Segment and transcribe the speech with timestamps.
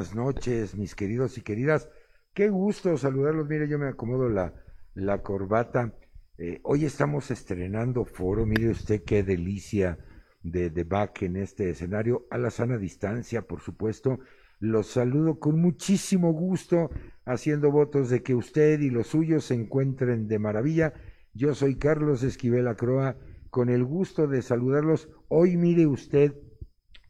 [0.00, 1.90] buenas noches, mis queridos y queridas.
[2.32, 3.46] Qué gusto saludarlos.
[3.50, 4.54] Mire, yo me acomodo la,
[4.94, 5.92] la corbata.
[6.38, 8.46] Eh, hoy estamos estrenando foro.
[8.46, 9.98] Mire usted qué delicia
[10.42, 12.26] de, de back en este escenario.
[12.30, 14.20] A la sana distancia, por supuesto.
[14.58, 16.88] Los saludo con muchísimo gusto,
[17.26, 20.94] haciendo votos de que usted y los suyos se encuentren de maravilla.
[21.34, 23.18] Yo soy Carlos Esquivel Acroa,
[23.50, 25.10] con el gusto de saludarlos.
[25.28, 26.34] Hoy mire usted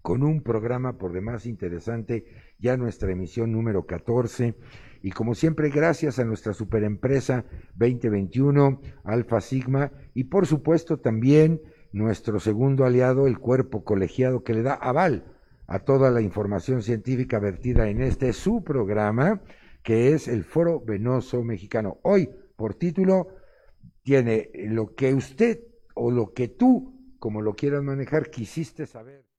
[0.02, 2.24] con un programa por demás interesante,
[2.60, 4.54] ya nuestra emisión número 14.
[5.02, 7.44] Y como siempre, gracias a nuestra superempresa
[7.76, 11.62] 2021, Alfa Sigma, y por supuesto también
[11.92, 15.24] nuestro segundo aliado, el cuerpo colegiado que le da aval
[15.66, 19.42] a toda la información científica vertida en este su programa,
[19.82, 21.98] que es el Foro Venoso Mexicano.
[22.02, 23.28] Hoy, por título,
[24.02, 25.60] tiene lo que usted
[25.94, 29.30] o lo que tú, como lo quieras manejar, quisiste saber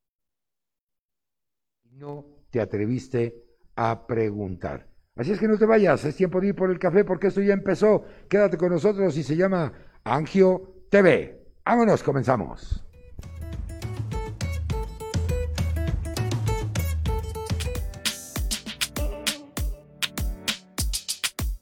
[2.02, 3.44] no te atreviste
[3.76, 4.88] a preguntar.
[5.16, 7.42] Así es que no te vayas, es tiempo de ir por el café porque esto
[7.42, 8.04] ya empezó.
[8.30, 11.42] Quédate con nosotros y se llama Angio TV.
[11.66, 12.84] Vámonos, comenzamos.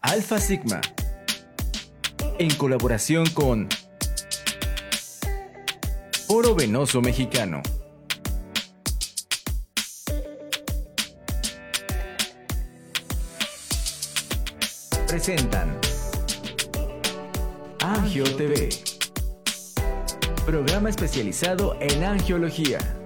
[0.02, 0.82] Alfa Sigma,
[2.40, 3.70] en colaboración con
[6.30, 7.62] Oro Venoso Mexicano.
[15.20, 15.78] Presentan
[17.82, 18.70] Angio TV,
[20.46, 22.99] programa especializado en angiología.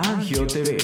[0.00, 0.78] Angio TV.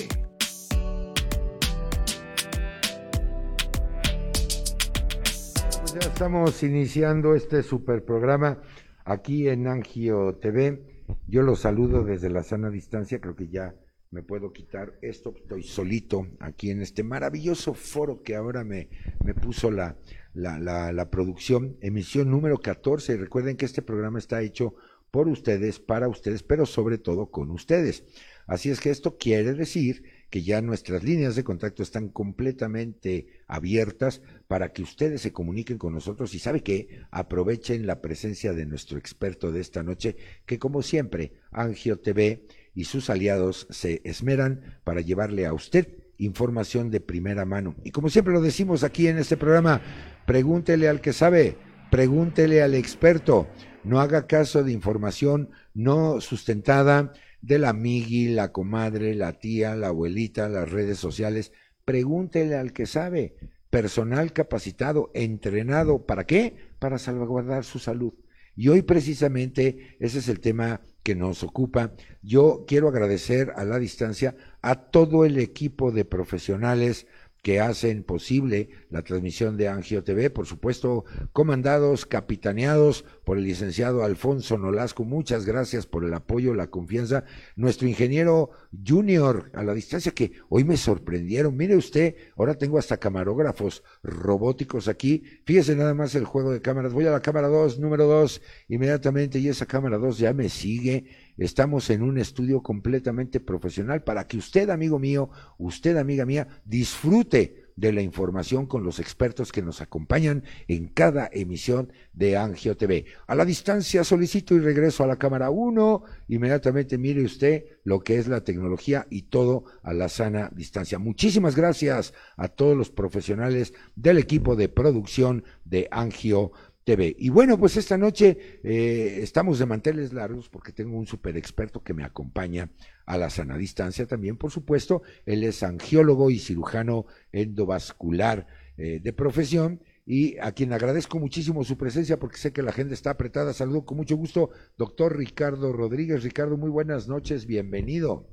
[5.92, 8.60] Ya estamos iniciando este super programa
[9.04, 10.82] aquí en Angio TV.
[11.28, 13.76] Yo los saludo desde la sana distancia, creo que ya
[14.10, 18.88] me puedo quitar esto, estoy solito aquí en este maravilloso foro que ahora me,
[19.24, 19.96] me puso la,
[20.32, 23.16] la, la, la producción, emisión número 14.
[23.16, 24.74] Recuerden que este programa está hecho
[25.14, 28.02] por ustedes, para ustedes, pero sobre todo con ustedes.
[28.48, 34.22] Así es que esto quiere decir que ya nuestras líneas de contacto están completamente abiertas
[34.48, 38.98] para que ustedes se comuniquen con nosotros y sabe que aprovechen la presencia de nuestro
[38.98, 40.16] experto de esta noche,
[40.46, 45.86] que como siempre, Angio TV y sus aliados se esmeran para llevarle a usted
[46.18, 47.76] información de primera mano.
[47.84, 49.80] Y como siempre lo decimos aquí en este programa,
[50.26, 51.56] pregúntele al que sabe,
[51.88, 53.46] pregúntele al experto,
[53.84, 59.88] no haga caso de información no sustentada, de la amigui, la comadre, la tía, la
[59.88, 61.52] abuelita, las redes sociales.
[61.84, 63.36] Pregúntele al que sabe.
[63.68, 66.06] Personal capacitado, entrenado.
[66.06, 66.56] ¿Para qué?
[66.78, 68.14] Para salvaguardar su salud.
[68.56, 71.92] Y hoy precisamente ese es el tema que nos ocupa.
[72.22, 77.06] Yo quiero agradecer a la distancia a todo el equipo de profesionales
[77.44, 81.04] que hacen posible la transmisión de Angio TV, por supuesto,
[81.34, 85.04] comandados, capitaneados por el licenciado Alfonso Nolasco.
[85.04, 87.24] Muchas gracias por el apoyo, la confianza.
[87.54, 88.48] Nuestro ingeniero
[88.86, 91.54] junior a la distancia que hoy me sorprendieron.
[91.54, 95.22] Mire usted, ahora tengo hasta camarógrafos robóticos aquí.
[95.44, 96.94] Fíjese nada más el juego de cámaras.
[96.94, 101.04] Voy a la cámara 2, número 2, inmediatamente y esa cámara 2 ya me sigue
[101.36, 107.64] Estamos en un estudio completamente profesional para que usted, amigo mío, usted, amiga mía, disfrute
[107.76, 113.06] de la información con los expertos que nos acompañan en cada emisión de Angio TV.
[113.26, 116.04] A la distancia solicito y regreso a la cámara 1.
[116.28, 120.98] Inmediatamente mire usted lo que es la tecnología y todo a la sana distancia.
[120.98, 126.52] Muchísimas gracias a todos los profesionales del equipo de producción de Angio
[126.84, 127.16] TV.
[127.18, 131.82] Y bueno, pues esta noche eh, estamos de manteles largos porque tengo un super experto
[131.82, 132.70] que me acompaña
[133.06, 135.02] a la sana distancia también, por supuesto.
[135.24, 138.46] Él es angiólogo y cirujano endovascular
[138.76, 142.92] eh, de profesión y a quien agradezco muchísimo su presencia porque sé que la gente
[142.92, 143.54] está apretada.
[143.54, 146.22] Saludo con mucho gusto, doctor Ricardo Rodríguez.
[146.22, 148.28] Ricardo, muy buenas noches, bienvenido.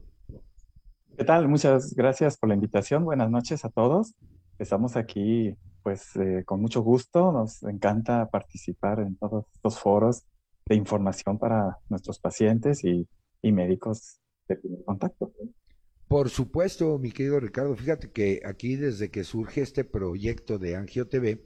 [1.18, 1.47] ¿Qué tal?
[1.47, 3.06] Muchas gracias por la invitación.
[3.06, 4.15] Buenas noches a todos.
[4.59, 10.24] Estamos aquí pues eh, con mucho gusto, nos encanta participar en todos estos foros
[10.66, 13.07] de información para nuestros pacientes y,
[13.44, 15.33] médicos de primer contacto.
[16.07, 21.07] Por supuesto, mi querido Ricardo, fíjate que aquí desde que surge este proyecto de Angio
[21.07, 21.45] TV,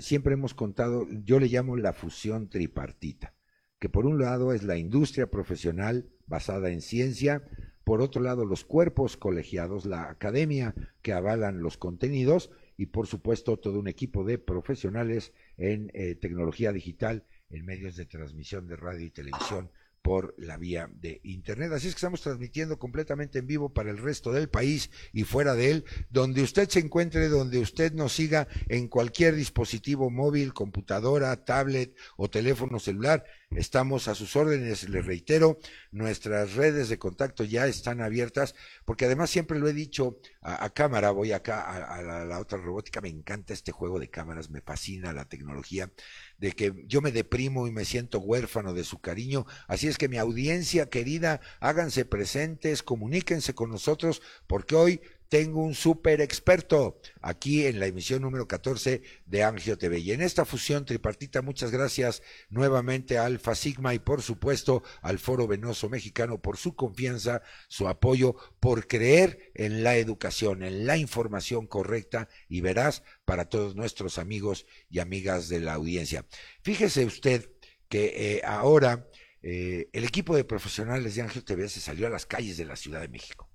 [0.00, 3.34] siempre hemos contado, yo le llamo la fusión tripartita,
[3.78, 7.44] que por un lado es la industria profesional basada en ciencia,
[7.84, 13.58] por otro lado los cuerpos colegiados, la academia que avalan los contenidos y por supuesto
[13.58, 19.04] todo un equipo de profesionales en eh, tecnología digital, en medios de transmisión de radio
[19.04, 21.72] y televisión por la vía de Internet.
[21.72, 25.54] Así es que estamos transmitiendo completamente en vivo para el resto del país y fuera
[25.54, 31.44] de él, donde usted se encuentre, donde usted nos siga en cualquier dispositivo móvil, computadora,
[31.44, 33.24] tablet o teléfono celular.
[33.56, 35.58] Estamos a sus órdenes, les reitero,
[35.90, 38.54] nuestras redes de contacto ya están abiertas,
[38.84, 43.08] porque además siempre lo he dicho a, cámara, voy acá a, la, otra robótica, me
[43.08, 45.90] encanta este juego de cámaras, me fascina la tecnología,
[46.38, 50.08] de que yo me deprimo y me siento huérfano de su cariño, así es que
[50.08, 55.00] mi audiencia querida, háganse presentes, comuníquense con nosotros, porque hoy
[55.30, 60.00] tengo un súper experto aquí en la emisión número 14 de Angio TV.
[60.00, 62.20] Y en esta fusión tripartita, muchas gracias
[62.50, 67.86] nuevamente a Alfa Sigma y por supuesto al Foro Venoso Mexicano por su confianza, su
[67.86, 74.18] apoyo, por creer en la educación, en la información correcta y veraz para todos nuestros
[74.18, 76.26] amigos y amigas de la audiencia.
[76.62, 77.48] Fíjese usted
[77.88, 79.08] que eh, ahora
[79.42, 82.74] eh, el equipo de profesionales de Angio TV se salió a las calles de la
[82.74, 83.49] Ciudad de México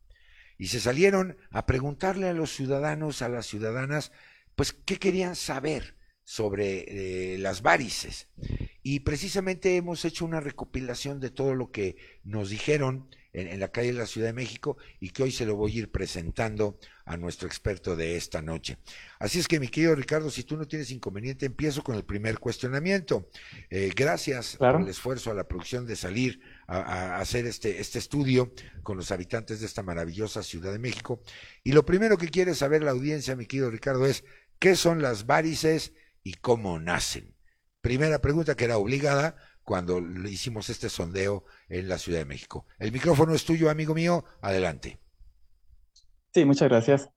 [0.58, 4.12] y se salieron a preguntarle a los ciudadanos, a las ciudadanas,
[4.56, 8.28] pues qué querían saber sobre eh, las varices.
[8.82, 13.92] Y precisamente hemos hecho una recopilación de todo lo que nos dijeron en, la calle
[13.92, 17.18] de la Ciudad de México y que hoy se lo voy a ir presentando a
[17.18, 18.78] nuestro experto de esta noche.
[19.20, 22.40] Así es que, mi querido Ricardo, si tú no tienes inconveniente, empiezo con el primer
[22.40, 23.30] cuestionamiento.
[23.70, 28.52] Eh, gracias por el esfuerzo a la producción de salir a, hacer este, este estudio
[28.84, 31.22] con los habitantes de esta maravillosa Ciudad de México.
[31.64, 34.24] Y lo primero que quiere saber la audiencia, mi querido Ricardo, es
[34.60, 35.94] qué son las varices
[36.24, 37.36] y cómo nacen.
[37.82, 42.66] Primera pregunta que era obligada cuando hicimos este sondeo en la Ciudad de México.
[42.80, 44.26] El micrófono es tuyo, amigo mío.
[44.42, 45.00] Adelante.
[46.34, 47.10] Sí, muchas gracias.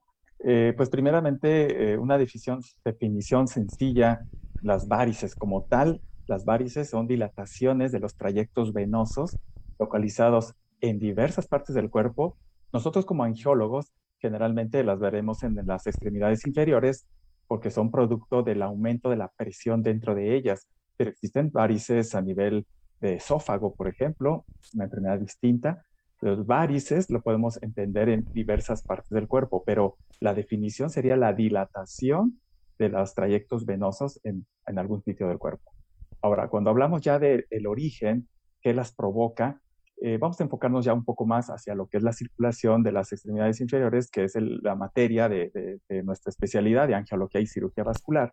[0.45, 4.21] Eh, pues primeramente, eh, una definición, definición sencilla,
[4.62, 9.38] las varices como tal las varices son dilataciones de los trayectos venosos
[9.78, 12.37] localizados en diversas partes del cuerpo.
[12.70, 17.06] Nosotros como angiólogos generalmente las veremos en las extremidades inferiores
[17.47, 20.68] porque son producto del aumento de la presión dentro de ellas.
[20.99, 22.66] Pero existen varices a nivel
[23.00, 24.44] de esófago, por ejemplo,
[24.75, 25.82] una enfermedad distinta.
[26.20, 31.32] Los varices lo podemos entender en diversas partes del cuerpo, pero la definición sería la
[31.32, 32.38] dilatación
[32.78, 35.77] de los trayectos venosos en, en algún sitio del cuerpo.
[36.20, 38.28] Ahora, cuando hablamos ya del origen
[38.60, 39.60] que las provoca,
[40.00, 42.92] eh, vamos a enfocarnos ya un poco más hacia lo que es la circulación de
[42.92, 48.32] las extremidades inferiores, que es la materia de, nuestra especialidad de angiología y cirugía vascular.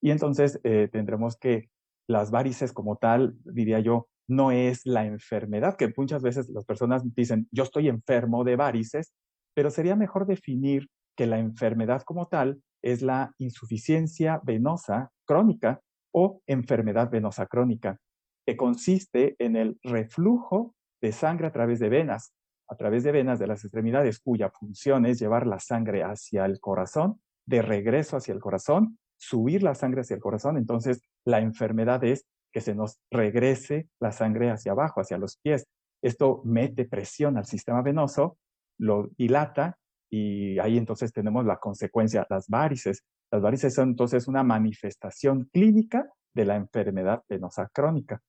[0.00, 1.70] Y entonces eh, tendremos que
[2.06, 7.02] las varices como tal, diría yo, no es la enfermedad, que muchas veces las personas
[7.14, 9.12] dicen, yo estoy enfermo de varices,
[9.54, 15.80] pero sería mejor definir que la enfermedad como tal es la insuficiencia venosa crónica
[16.18, 17.98] o enfermedad venosa crónica,
[18.46, 22.32] que consiste en el reflujo de sangre a través de venas,
[22.68, 26.58] a través de venas de las extremidades, cuya función es llevar la sangre hacia el
[26.58, 30.56] corazón, de regreso hacia el corazón, subir la sangre hacia el corazón.
[30.56, 35.66] Entonces, la enfermedad es que se nos regrese la sangre hacia abajo, hacia los pies.
[36.02, 38.38] Esto mete presión al sistema venoso,
[38.78, 39.76] lo dilata
[40.10, 43.04] y ahí entonces tenemos la consecuencia, las varices.
[43.30, 48.22] Las varices son entonces una manifestación clínica de la enfermedad venosa crónica.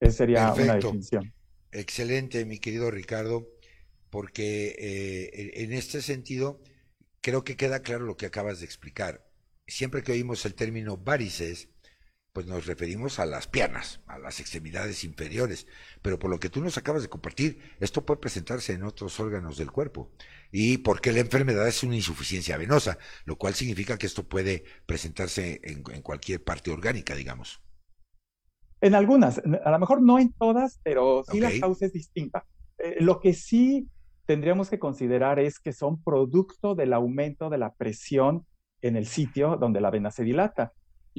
[0.00, 1.32] Esa sería una definición.
[1.72, 3.48] Excelente, mi querido Ricardo,
[4.10, 6.60] porque eh, en este sentido
[7.20, 9.26] creo que queda claro lo que acabas de explicar.
[9.66, 11.68] Siempre que oímos el término varices,
[12.34, 15.68] pues nos referimos a las piernas, a las extremidades inferiores.
[16.02, 19.56] Pero por lo que tú nos acabas de compartir, esto puede presentarse en otros órganos
[19.56, 20.10] del cuerpo.
[20.50, 25.60] Y porque la enfermedad es una insuficiencia venosa, lo cual significa que esto puede presentarse
[25.62, 27.62] en, cualquier parte orgánica, digamos.
[28.80, 32.44] En algunas, a lo mejor no en todas, pero sí la causa es distinta.
[32.78, 33.88] Eh, lo que sí
[34.26, 38.44] tendríamos que considerar es que son producto del aumento de la presión
[38.82, 40.72] en el sitio donde la vena se dilata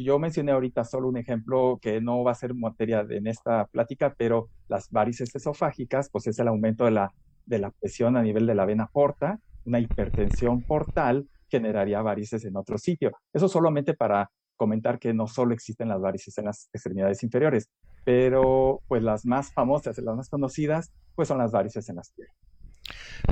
[0.04, 4.14] yo mencioné ahorita solo un ejemplo que no va a ser materia en esta plática,
[4.18, 7.14] pero las varices esofágicas, pues es el aumento de la,
[7.46, 12.58] de la presión a nivel de la vena porta, una hipertensión portal generaría varices en
[12.58, 13.12] otro sitio.
[13.34, 17.70] Eso solamente para comentar que no solo existen las varices en las extremidades inferiores,
[18.04, 22.38] pero pues las más famosas, las más conocidas, pues son las varices en las piernas.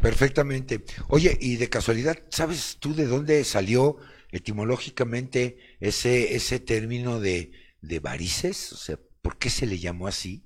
[0.01, 0.83] Perfectamente.
[1.09, 3.97] Oye, y de casualidad, ¿sabes tú de dónde salió
[4.33, 8.73] etimológicamente ese, ese término de, de varices?
[8.73, 10.43] O sea, ¿por qué se le llamó así?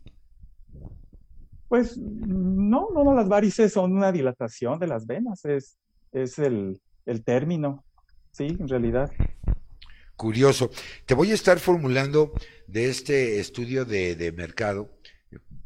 [1.68, 5.78] Pues no, no, no, las varices son una dilatación de las venas, es,
[6.12, 7.84] es el, el término,
[8.32, 9.12] sí, en realidad.
[10.16, 10.72] Curioso.
[11.06, 12.34] Te voy a estar formulando
[12.68, 14.98] de este estudio de, de mercado,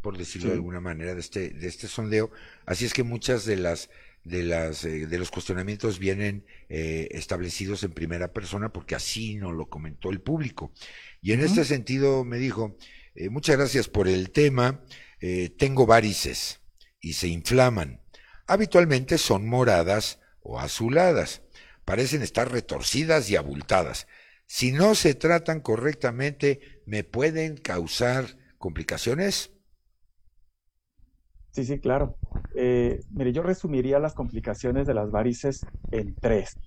[0.01, 2.32] por decirlo de alguna manera, de este, de este sondeo.
[2.66, 3.90] Así es que muchas de las
[4.24, 9.54] de las eh, de los cuestionamientos vienen eh, establecidos en primera persona porque así nos
[9.54, 10.72] lo comentó el público.
[11.22, 12.78] Y en este sentido me dijo,
[13.16, 14.84] eh, muchas gracias por el tema,
[15.58, 16.62] tengo varices
[17.00, 18.01] y se inflaman.
[18.48, 21.44] Habitualmente son moradas o azuladas,
[21.86, 24.08] parecen estar retorcidas y abultadas.
[24.48, 29.51] Si no se tratan correctamente, ¿me pueden causar complicaciones?
[31.51, 32.15] Sí, sí, claro.
[32.55, 36.58] Eh, mire, yo resumiría las complicaciones de las varices en tres.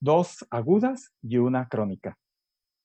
[0.00, 2.16] Dos agudas y una crónica.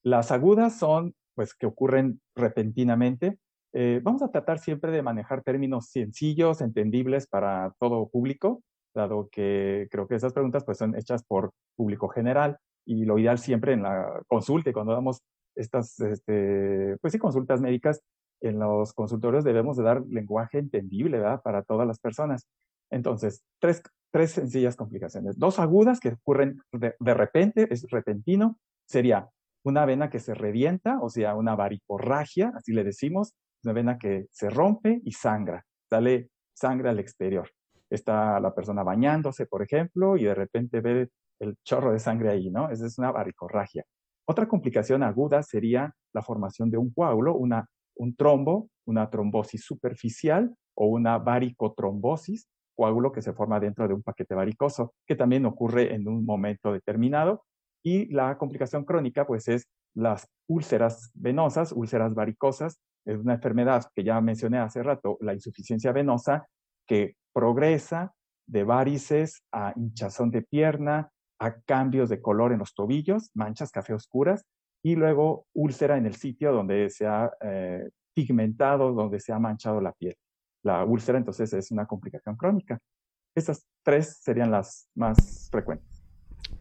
[0.03, 3.39] Las agudas son, pues, que ocurren repentinamente.
[3.73, 8.61] Eh, vamos a tratar siempre de manejar términos sencillos, entendibles para todo público,
[8.93, 13.37] dado que creo que esas preguntas, pues, son hechas por público general y lo ideal
[13.37, 15.21] siempre en la consulta y cuando damos
[15.55, 18.01] estas, este, pues consultas médicas,
[18.41, 21.21] en los consultorios debemos de dar lenguaje entendible.
[21.43, 22.47] Para todas las personas.
[22.91, 25.37] Entonces, tres, tres sencillas complicaciones.
[25.37, 29.29] Dos agudas que ocurren de, repente, es repentino, sería
[29.63, 34.27] una vena que se revienta, o sea, una varicorragia, así le decimos, una vena que
[34.31, 37.49] se rompe y sangra, sale sangre al exterior.
[37.89, 42.49] Está la persona bañándose, por ejemplo, y de repente ve el chorro de sangre ahí,
[42.49, 42.69] ¿no?
[42.69, 43.83] Esa es una varicorragia.
[44.25, 47.65] Otra complicación aguda sería la formación de un coágulo, una
[47.97, 54.03] un trombo, una trombosis superficial o una varicotrombosis, coágulo que se forma dentro de un
[54.03, 57.43] paquete varicoso, que también ocurre en un momento determinado.
[57.83, 64.03] Y la complicación crónica, pues, es las úlceras venosas, úlceras varicosas, es una enfermedad que
[64.03, 66.47] ya mencioné hace rato, la insuficiencia venosa,
[66.85, 68.13] que progresa
[68.47, 73.93] de varices a hinchazón de pierna, a cambios de color en los tobillos, manchas café
[73.93, 74.43] oscuras,
[74.83, 79.81] y luego úlcera en el sitio donde se ha eh, pigmentado, donde se ha manchado
[79.81, 80.15] la piel.
[80.63, 82.79] La úlcera entonces es una complicación crónica.
[83.35, 86.03] Esas tres serían las más frecuentes.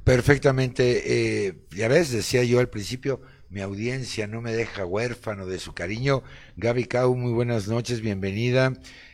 [0.05, 1.47] Perfectamente.
[1.47, 5.73] Eh, ya ves, decía yo al principio, mi audiencia no me deja huérfano de su
[5.75, 6.23] cariño.
[6.57, 8.73] Gaby Cau, muy buenas noches, bienvenida.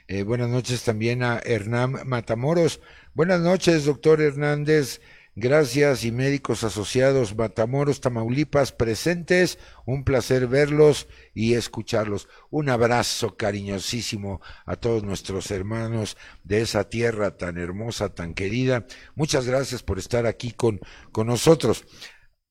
[0.09, 2.81] Eh, buenas noches también a Hernán Matamoros.
[3.15, 5.01] Buenas noches, doctor Hernández.
[5.35, 9.59] Gracias y médicos asociados Matamoros, Tamaulipas presentes.
[9.87, 12.29] Un placer verlos y escucharlos.
[12.51, 18.87] Un abrazo cariñosísimo a todos nuestros hermanos de esa tierra tan hermosa, tan querida.
[19.15, 20.81] Muchas gracias por estar aquí con,
[21.13, 21.87] con nosotros.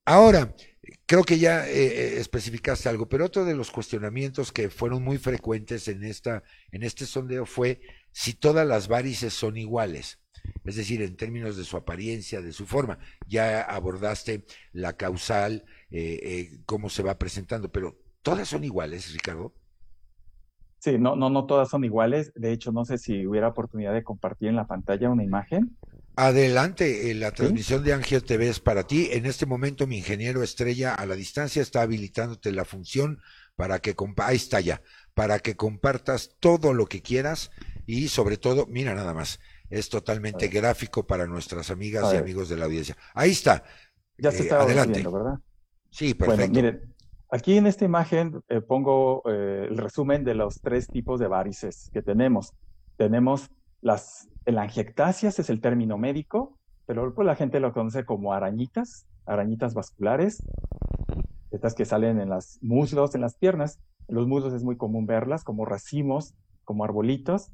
[0.03, 0.55] Ahora,
[1.05, 5.19] creo que ya eh, eh, especificaste algo, pero otro de los cuestionamientos que fueron muy
[5.19, 7.79] frecuentes en, esta, en este sondeo fue
[8.11, 10.20] si todas las varices son iguales
[10.63, 12.99] es decir, en términos de su apariencia, de su forma.
[13.27, 19.53] Ya abordaste la causal, eh, eh, cómo se va presentando, pero todas son iguales, Ricardo.
[20.79, 22.31] Sí, no, no, no todas son iguales.
[22.35, 25.77] De hecho, no sé si hubiera oportunidad de compartir en la pantalla una imagen.
[26.15, 29.09] Adelante, eh, la transmisión de Ángel TV es para ti.
[29.11, 33.19] En este momento, mi ingeniero estrella a la distancia está habilitándote la función
[33.55, 34.81] para que ahí está ya,
[35.13, 37.51] para que compartas todo lo que quieras
[37.85, 39.39] y sobre todo, mira nada más,
[39.71, 42.95] es totalmente gráfico para nuestras amigas y amigos de la audiencia.
[43.13, 43.63] Ahí está.
[44.17, 45.01] Ya se eh, está adelante.
[45.01, 45.39] ¿verdad?
[45.89, 46.51] Sí, perfecto.
[46.51, 46.93] Bueno, miren,
[47.31, 51.89] aquí en esta imagen eh, pongo eh, el resumen de los tres tipos de varices
[51.93, 52.53] que tenemos.
[52.97, 53.49] Tenemos
[53.81, 59.73] las angiectasias, es el término médico, pero pues, la gente lo conoce como arañitas, arañitas
[59.73, 60.43] vasculares,
[61.51, 63.79] estas que salen en los muslos, en las piernas.
[64.07, 66.33] En los muslos es muy común verlas como racimos,
[66.65, 67.51] como arbolitos,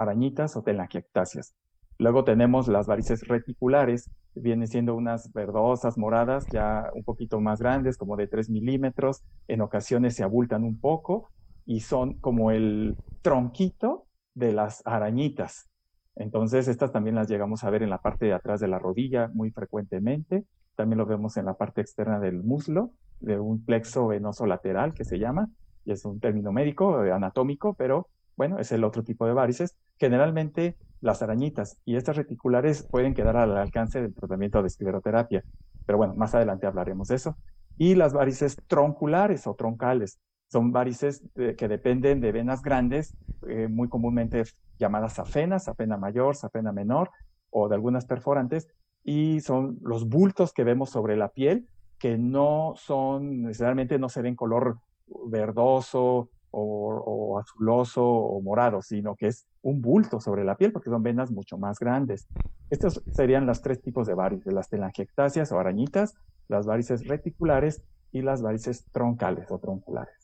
[0.00, 1.54] arañitas o telangiectasias.
[1.98, 7.98] Luego tenemos las varices reticulares, vienen siendo unas verdosas, moradas, ya un poquito más grandes,
[7.98, 9.22] como de 3 milímetros.
[9.48, 11.30] En ocasiones se abultan un poco
[11.66, 15.68] y son como el tronquito de las arañitas.
[16.16, 19.28] Entonces, estas también las llegamos a ver en la parte de atrás de la rodilla
[19.34, 20.44] muy frecuentemente.
[20.76, 25.04] También lo vemos en la parte externa del muslo, de un plexo venoso lateral que
[25.04, 25.50] se llama,
[25.84, 28.08] y es un término médico, eh, anatómico, pero
[28.40, 29.76] bueno, es el otro tipo de varices.
[29.98, 35.44] Generalmente las arañitas y estas reticulares pueden quedar al alcance del tratamiento de escleroterapia,
[35.84, 37.36] pero bueno, más adelante hablaremos de eso.
[37.76, 43.14] Y las varices tronculares o troncales son varices que dependen de venas grandes,
[43.46, 44.42] eh, muy comúnmente
[44.78, 47.10] llamadas safenas, safena mayor, safena menor,
[47.50, 48.68] o de algunas perforantes,
[49.04, 54.22] y son los bultos que vemos sobre la piel que no son, necesariamente no se
[54.22, 54.78] ven color
[55.26, 61.02] verdoso o, azuloso o morado, sino que es un bulto sobre la piel porque son
[61.02, 62.26] venas mucho más grandes.
[62.70, 66.14] Estos serían los tres tipos de varices, las telangiectasias o arañitas,
[66.48, 67.82] las varices reticulares
[68.12, 70.14] y las varices troncales o tronculares.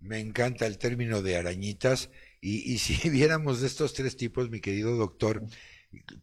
[0.00, 4.60] Me encanta el término de arañitas y, y si viéramos de estos tres tipos, mi
[4.60, 5.42] querido doctor,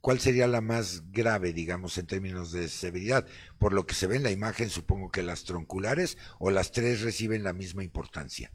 [0.01, 3.25] ¿cuál sería la más grave, digamos, en términos de severidad?
[3.57, 7.01] Por lo que se ve en la imagen, supongo que las tronculares o las tres
[7.01, 8.51] reciben la misma importancia.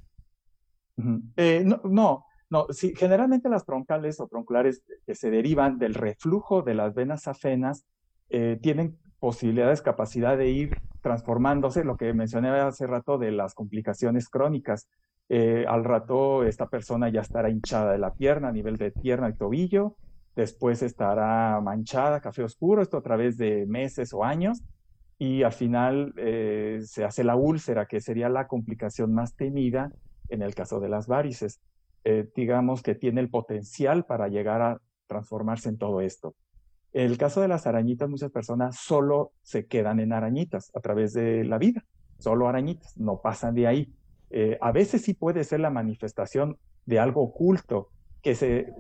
[1.37, 6.75] Eh, no, no, no generalmente las troncales o tronculares que se derivan del reflujo de
[6.75, 7.87] las venas afenas
[8.29, 14.29] eh, tienen posibilidades, capacidad de ir transformándose, lo que mencioné hace rato de las complicaciones
[14.29, 14.89] crónicas.
[15.29, 19.29] Eh, al rato esta persona ya estará hinchada de la pierna a nivel de pierna
[19.29, 19.97] y tobillo,
[20.35, 24.63] después estará manchada, café oscuro, esto a través de meses o años,
[25.19, 29.93] y al final se hace la úlcera, que sería la complicación más temida
[30.31, 31.61] en el caso de las varices.
[32.05, 36.35] Eh, digamos que tiene el potencial para llegar a transformarse en todo esto.
[36.93, 41.13] En el caso de las arañitas, muchas personas solo se quedan en arañitas a través
[41.13, 41.85] de la vida,
[42.19, 43.95] solo arañitas, no pasan de ahí.
[44.31, 47.91] Eh, a veces sí puede ser la manifestación de algo oculto
[48.23, 48.73] que se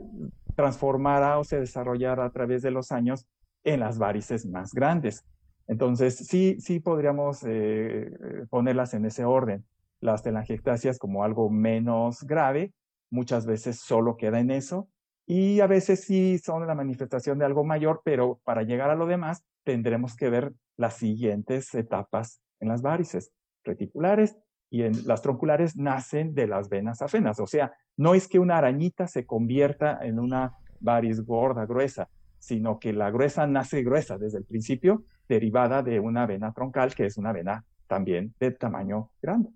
[0.56, 3.26] transformará o se desarrollará a través de los años
[3.64, 5.24] en las varices más grandes.
[5.68, 8.10] Entonces, sí, sí podríamos eh,
[8.50, 9.64] ponerlas en ese orden
[10.00, 12.72] las telangiectasias como algo menos grave,
[13.10, 14.88] muchas veces solo queda en eso,
[15.26, 19.06] y a veces sí son la manifestación de algo mayor, pero para llegar a lo
[19.06, 23.30] demás tendremos que ver las siguientes etapas en las varices
[23.62, 24.36] reticulares
[24.70, 28.56] y en las tronculares nacen de las venas afenas, o sea, no es que una
[28.56, 32.08] arañita se convierta en una varis gorda, gruesa,
[32.38, 37.04] sino que la gruesa nace gruesa desde el principio, derivada de una vena troncal, que
[37.06, 39.50] es una vena también de tamaño grande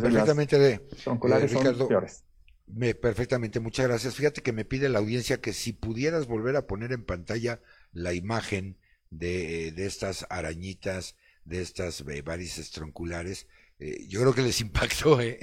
[0.00, 2.24] perfectamente, de, tronculares eh, Ricardo, peores.
[2.66, 4.14] Me, perfectamente, muchas gracias.
[4.14, 7.60] Fíjate que me pide la audiencia que si pudieras volver a poner en pantalla
[7.92, 8.78] la imagen
[9.10, 13.46] de, de estas arañitas, de estas eh, varices tronculares,
[13.78, 15.38] eh, yo creo que les impactó, eh,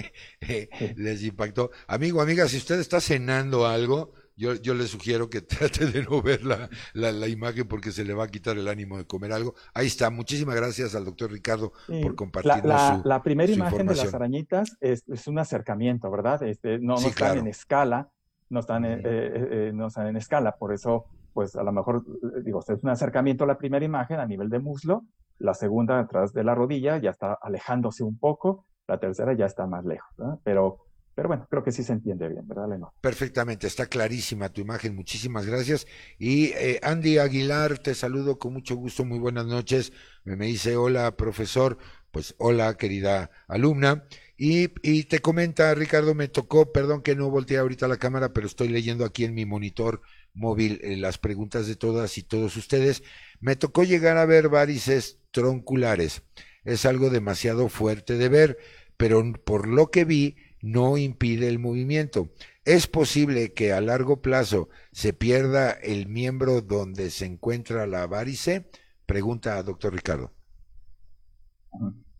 [0.96, 1.70] les impactó.
[1.86, 6.22] Amigo, amiga, si usted está cenando algo, yo, yo le sugiero que trate de no
[6.22, 9.54] ver la, la, imagen porque se le va a quitar el ánimo de comer algo.
[9.74, 10.10] Ahí está.
[10.10, 15.04] Muchísimas gracias al doctor Ricardo por compartir la, la, primera imagen de las arañitas es,
[15.08, 16.42] es un acercamiento, ¿verdad?
[16.42, 18.10] Este, no, no están en escala,
[18.48, 20.56] no están, eh, eh, eh, no están en escala.
[20.56, 22.04] Por eso, pues a lo mejor,
[22.42, 25.04] digo, es un acercamiento a la primera imagen a nivel de muslo,
[25.38, 29.66] la segunda atrás de la rodilla ya está alejándose un poco, la tercera ya está
[29.66, 30.38] más lejos, ¿verdad?
[30.44, 30.78] Pero
[31.14, 32.92] pero bueno, creo que sí se entiende bien, ¿verdad, Leno?
[33.00, 35.86] Perfectamente, está clarísima tu imagen, muchísimas gracias.
[36.18, 39.92] Y eh, Andy Aguilar, te saludo con mucho gusto, muy buenas noches.
[40.24, 41.78] Me, me dice, hola, profesor,
[42.10, 44.04] pues hola, querida alumna.
[44.36, 48.46] Y, y, te comenta, Ricardo, me tocó, perdón que no volteé ahorita la cámara, pero
[48.46, 50.02] estoy leyendo aquí en mi monitor
[50.34, 53.02] móvil eh, las preguntas de todas y todos ustedes.
[53.40, 56.22] Me tocó llegar a ver varices tronculares.
[56.64, 58.58] Es algo demasiado fuerte de ver,
[58.96, 62.30] pero por lo que vi, no impide el movimiento.
[62.64, 68.70] ¿Es posible que a largo plazo se pierda el miembro donde se encuentra la varice?
[69.04, 70.32] Pregunta a doctor Ricardo.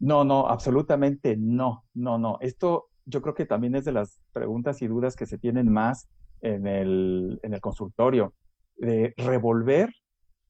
[0.01, 2.39] No, no, absolutamente no, no, no.
[2.41, 6.09] Esto yo creo que también es de las preguntas y dudas que se tienen más
[6.41, 8.35] en el, en el consultorio,
[8.77, 9.95] de revolver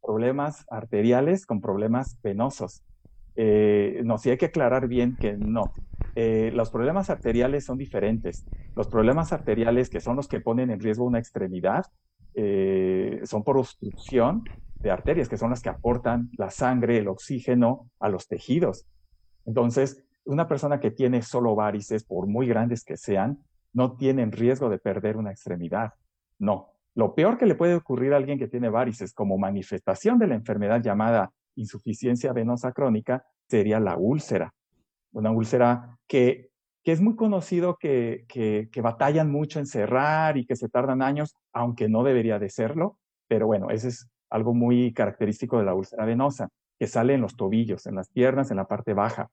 [0.03, 2.83] problemas arteriales con problemas venosos.
[3.37, 5.73] Eh, no, sí hay que aclarar bien que no.
[6.15, 8.47] Eh, los problemas arteriales son diferentes.
[8.75, 11.87] Los problemas arteriales, que son los que ponen en riesgo una extremidad,
[12.35, 14.45] eh, son por obstrucción
[14.83, 18.87] de arterias, que son las que aportan la sangre, el oxígeno a los tejidos.
[19.47, 24.69] Entonces, una persona que tiene solo varices, por muy grandes que sean, no tiene riesgo
[24.69, 25.93] de perder una extremidad.
[26.39, 26.69] No.
[26.95, 30.35] Lo peor que le puede ocurrir a alguien que tiene varices como manifestación de la
[30.35, 34.53] enfermedad llamada insuficiencia venosa crónica sería la úlcera
[35.13, 36.51] una úlcera que,
[36.83, 41.03] que es muy conocido que, que, que, batallan mucho en cerrar y que se tardan
[41.03, 45.75] años, aunque no debería de serlo, pero bueno, ese es algo muy característico de la
[45.75, 49.29] úlcera venosa, que sale en los tobillos, en las piernas, en la parte baja.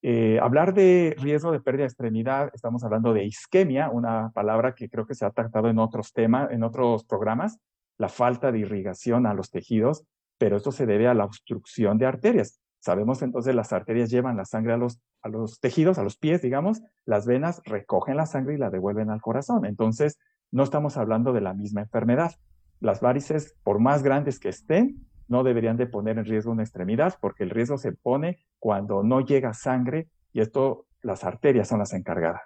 [0.00, 4.88] Eh, hablar de riesgo de pérdida de extremidad, estamos hablando de isquemia, una palabra que
[4.88, 7.58] creo que se ha tratado en otros temas, en otros programas,
[7.96, 10.04] la falta de irrigación a los tejidos,
[10.38, 12.60] pero esto se debe a la obstrucción de arterias.
[12.80, 16.40] Sabemos entonces las arterias llevan la sangre a los, a los tejidos, a los pies,
[16.40, 19.66] digamos, las venas recogen la sangre y la devuelven al corazón.
[19.66, 20.18] Entonces,
[20.50, 22.32] no estamos hablando de la misma enfermedad.
[22.80, 27.16] Las varices, por más grandes que estén, no deberían de poner en riesgo una extremidad,
[27.20, 31.92] porque el riesgo se pone cuando no llega sangre y esto, las arterias son las
[31.92, 32.42] encargadas.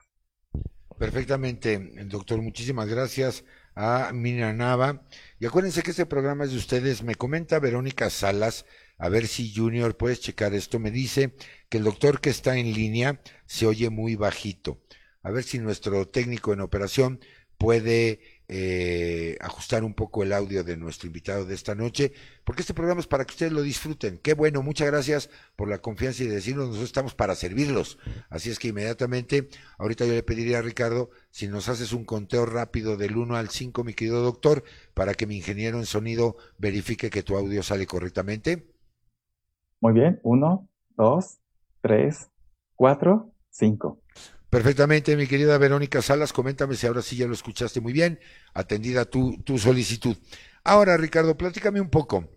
[0.98, 2.40] Perfectamente, doctor.
[2.40, 5.06] Muchísimas gracias a Mina Nava.
[5.38, 7.02] Y acuérdense que este programa es de ustedes.
[7.02, 8.66] Me comenta Verónica Salas,
[8.98, 10.78] a ver si Junior puedes checar esto.
[10.78, 11.34] Me dice
[11.68, 14.82] que el doctor que está en línea se oye muy bajito.
[15.22, 17.20] A ver si nuestro técnico en operación
[17.58, 22.12] puede eh, ajustar un poco el audio de nuestro invitado de esta noche,
[22.44, 24.18] porque este programa es para que ustedes lo disfruten.
[24.18, 27.98] Qué bueno, muchas gracias por la confianza y decirnos, nosotros estamos para servirlos.
[28.28, 32.44] Así es que inmediatamente, ahorita yo le pediría a Ricardo si nos haces un conteo
[32.44, 37.08] rápido del 1 al 5, mi querido doctor, para que mi ingeniero en sonido verifique
[37.08, 38.66] que tu audio sale correctamente.
[39.80, 41.38] Muy bien, 1, 2,
[41.80, 42.30] 3,
[42.76, 44.01] 4, 5.
[44.52, 48.20] Perfectamente, mi querida Verónica Salas, coméntame si ahora sí ya lo escuchaste muy bien,
[48.52, 50.14] atendida tu, tu solicitud.
[50.62, 52.28] Ahora, Ricardo, platícame un poco.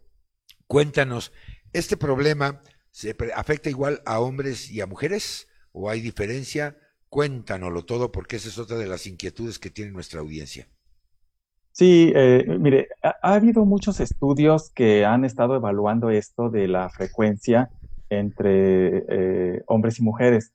[0.65, 1.34] Cuéntanos,
[1.73, 6.78] ¿este problema se afecta igual a hombres y a mujeres o hay diferencia?
[7.10, 10.69] Cuéntanoslo todo porque esa es otra de las inquietudes que tiene nuestra audiencia.
[11.73, 17.71] Sí, eh, mire, ha, habido muchos estudios que han estado evaluando esto de la frecuencia
[18.10, 20.54] entre eh, hombres y mujeres.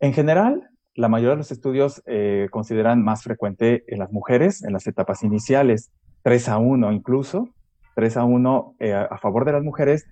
[0.00, 4.72] En general, la mayoría de los estudios eh, consideran más frecuente en las mujeres, en
[4.72, 5.90] las etapas iniciales,
[6.22, 7.48] 3 a 1 incluso,
[7.94, 10.06] 3 a 1 eh, a favor de las mujeres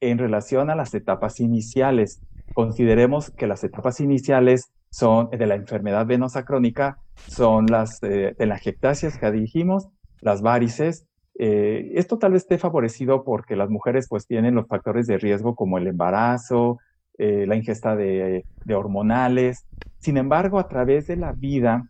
[0.00, 2.22] en relación a las etapas iniciales.
[2.54, 8.66] Consideremos que las etapas iniciales son de la enfermedad venosa crónica, son las de las
[8.66, 9.88] ectasias que dijimos,
[10.20, 11.06] las varices.
[11.38, 15.54] Eh, esto tal vez esté favorecido porque las mujeres pues tienen los factores de riesgo
[15.54, 16.78] como el embarazo,
[17.18, 19.66] eh, la ingesta de, hormonales.
[19.98, 21.88] Sin embargo, a través de la vida,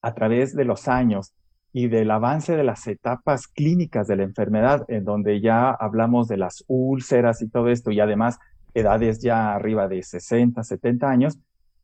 [0.00, 1.34] a través de los años
[1.72, 6.38] y del avance de las etapas clínicas de la enfermedad, en donde ya hablamos de
[6.38, 8.38] las úlceras y todo esto, y además
[8.72, 11.38] edades ya arriba de 60, 70 años,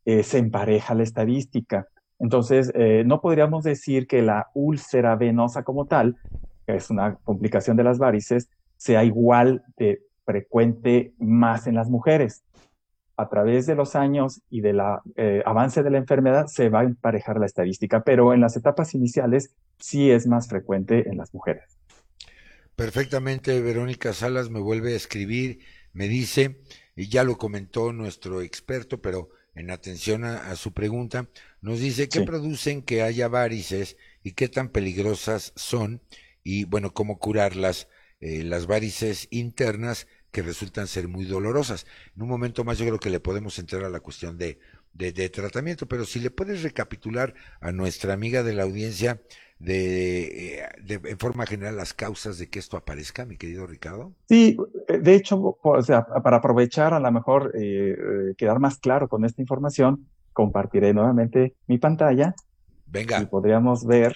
[0.05, 1.87] eh, se empareja la estadística.
[2.17, 6.17] Entonces, eh, no podríamos decir que la úlcera venosa como tal,
[6.65, 12.43] que es una complicación de las varices, sea igual de frecuente más en las mujeres
[13.21, 14.81] a través de los años y del
[15.15, 18.93] eh, avance de la enfermedad se va a emparejar la estadística, pero en las etapas
[18.93, 21.77] iniciales sí es más frecuente en las mujeres.
[22.75, 25.59] Perfectamente, Verónica Salas me vuelve a escribir,
[25.93, 26.61] me dice,
[26.95, 31.27] y ya lo comentó nuestro experto, pero en atención a, su pregunta,
[31.61, 36.01] nos dice qué producen que haya varices y qué tan peligrosas son
[36.43, 37.87] y bueno, cómo curarlas,
[38.19, 41.85] eh, las varices internas que resultan ser muy dolorosas.
[42.15, 44.59] En un momento más yo creo que le podemos entrar a la cuestión de,
[44.93, 49.21] de, tratamiento, pero si le puedes recapitular a nuestra amiga de la audiencia
[49.59, 54.13] de, eh, en forma general las causas de que esto aparezca, mi querido Ricardo.
[54.27, 59.07] Sí, eh, de hecho, o sea, para aprovechar a lo mejor eh, quedar más claro
[59.07, 62.33] con esta información, compartiré nuevamente mi pantalla.
[62.87, 63.21] Venga.
[63.21, 64.15] Y podríamos ver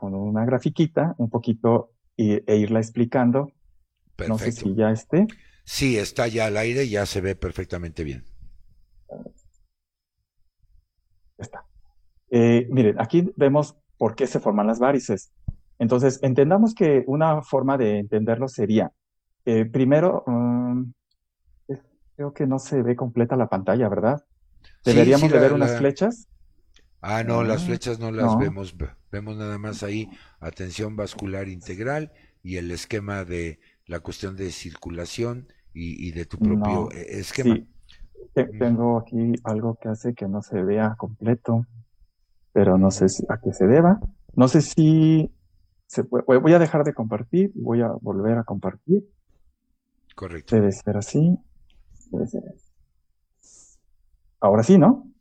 [0.00, 3.52] con una grafiquita un poquito e irla explicando
[4.28, 5.26] no sé si ya esté.
[5.64, 8.24] Sí, está ya al aire, ya se ve perfectamente bien.
[11.38, 11.64] Está.
[12.30, 15.32] Eh, miren, aquí vemos por qué se forman las varices.
[15.78, 18.92] Entonces, entendamos que una forma de entenderlo sería,
[19.44, 20.82] eh, primero, mm,
[22.16, 24.24] creo que no se ve completa la pantalla, ¿verdad?
[24.84, 26.28] Deberíamos de ver unas flechas.
[27.00, 28.76] Ah, no, las flechas no las vemos.
[29.10, 35.48] Vemos nada más ahí atención vascular integral y el esquema de la cuestión de circulación
[35.74, 37.56] y, de tu propio e, esquema.
[37.56, 38.58] Mm.
[38.58, 41.66] Tengo aquí algo que hace que no se vea completo,
[42.52, 44.00] pero no sé a qué se deba.
[44.34, 45.30] No sé si
[45.86, 49.04] se voy a dejar de compartir y voy a volver a compartir.
[50.14, 50.56] Correcto.
[50.56, 51.38] Debe ser así.
[52.10, 52.42] Debe ser
[54.40, 55.12] Ahora sí, ¿no?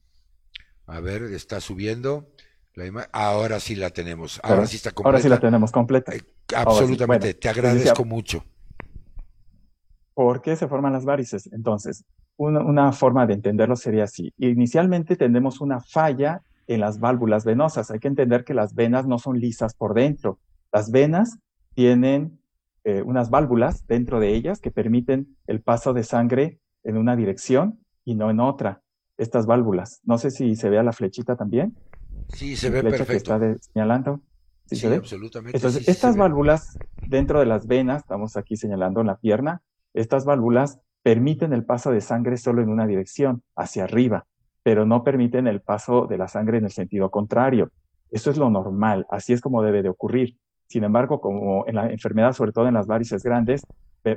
[0.88, 2.32] A ver, está subiendo.
[2.75, 4.39] La ahora sí la tenemos.
[4.43, 5.10] Ahora, sí está completa.
[5.10, 6.13] Ahora sí la tenemos completa.
[6.13, 6.21] Eh,
[6.55, 7.34] absolutamente.
[7.34, 8.43] Te agradezco mucho.
[10.13, 11.49] ¿Por qué se forman las varices?
[11.51, 12.05] Entonces,
[12.38, 14.34] una, forma de entenderlo sería así.
[14.38, 17.91] Inicialmente tenemos una falla en las válvulas venosas.
[17.91, 20.39] Hay que entender que las venas no son lisas por dentro.
[20.71, 21.38] Las venas
[21.75, 22.39] tienen
[22.84, 27.79] eh, unas válvulas dentro de ellas que permiten el paso de sangre en una dirección
[28.05, 28.81] y no en otra.
[29.17, 30.01] Estas válvulas.
[30.03, 31.75] No sé si se vea la flechita también.
[32.29, 33.12] Sí, se ve perfecto.
[33.12, 34.21] Que está señalando.
[34.65, 35.57] ¿Sí, absolutamente.
[35.57, 39.62] Entonces, estas válvulas dentro de las venas, estamos aquí señalando en la pierna,
[39.93, 44.25] estas válvulas permiten el paso de sangre solo en una dirección, hacia arriba,
[44.63, 47.71] pero no permiten el paso de la sangre en el sentido contrario.
[48.12, 50.38] Eso es lo normal, así es como debe de ocurrir.
[50.67, 53.63] Sin embargo, como en la enfermedad, sobre todo en las varices grandes,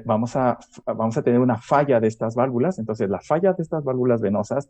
[0.05, 2.79] vamos a, vamos a tener una falla de estas válvulas.
[2.79, 4.69] Entonces, la falla de estas válvulas venosas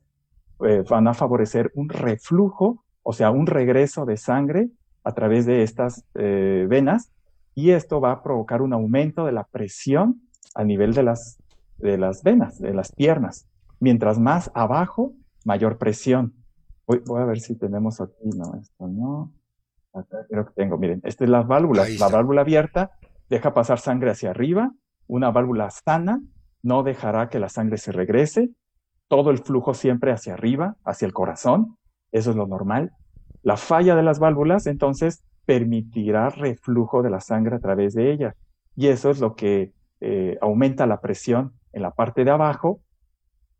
[0.64, 4.71] eh, van a favorecer un reflujo, o sea, un regreso de sangre
[5.05, 7.12] a través de estas eh, venas
[7.55, 10.23] y esto va a provocar un aumento de la presión
[10.57, 11.38] a nivel de las,
[11.77, 13.47] de las venas, de las piernas.
[13.79, 15.12] Mientras más abajo,
[15.45, 16.35] mayor presión.
[16.87, 19.33] Voy, voy a ver si tenemos aquí, no, esto no.
[19.93, 22.90] Acá creo que tengo, miren, esta es la válvula, la válvula abierta
[23.29, 24.73] deja pasar sangre hacia arriba,
[25.07, 26.21] una válvula sana
[26.62, 28.51] no dejará que la sangre se regrese,
[29.09, 31.77] todo el flujo siempre hacia arriba, hacia el corazón,
[32.14, 32.92] eso es lo normal.
[33.42, 38.37] La falla de las válvulas, entonces, permitirá reflujo de la sangre a través de ellas.
[38.77, 42.81] Y eso es lo que eh, aumenta la presión en la parte de abajo,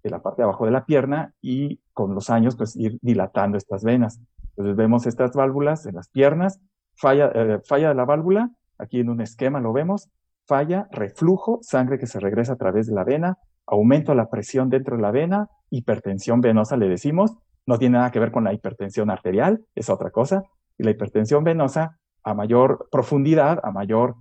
[0.04, 3.58] en la parte de abajo de la pierna, y con los años, pues ir dilatando
[3.58, 4.20] estas venas.
[4.50, 6.60] Entonces vemos estas válvulas en las piernas,
[6.94, 10.10] falla, eh, falla de la válvula, aquí en un esquema lo vemos,
[10.46, 13.36] falla, reflujo, sangre que se regresa a través de la vena,
[13.66, 17.36] aumento la presión dentro de la vena, hipertensión venosa le decimos,
[17.66, 20.42] no tiene nada que ver con la hipertensión arterial, es otra cosa,
[20.79, 24.16] y la hipertensión venosa a mayor profundidad, a mayor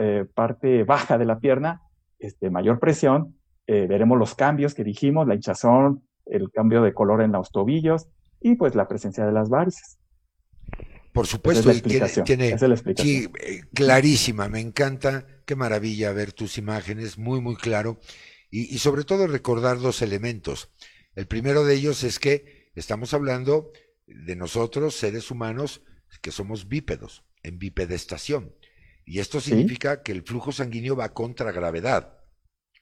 [0.00, 1.82] eh, parte baja de la pierna,
[2.18, 7.22] este, mayor presión, eh, veremos los cambios que dijimos, la hinchazón, el cambio de color
[7.22, 8.08] en los tobillos
[8.40, 9.98] y pues la presencia de las varices.
[11.12, 11.70] Por supuesto,
[12.24, 12.58] tiene,
[12.96, 17.98] sí, eh, clarísima, me encanta, qué maravilla ver tus imágenes, muy, muy claro,
[18.50, 20.70] y, y sobre todo recordar dos elementos.
[21.14, 23.72] El primero de ellos es que estamos hablando
[24.06, 25.82] de nosotros, seres humanos,
[26.22, 28.54] que somos bípedos, en bipedestación.
[29.04, 32.18] Y esto significa que el flujo sanguíneo va contra gravedad.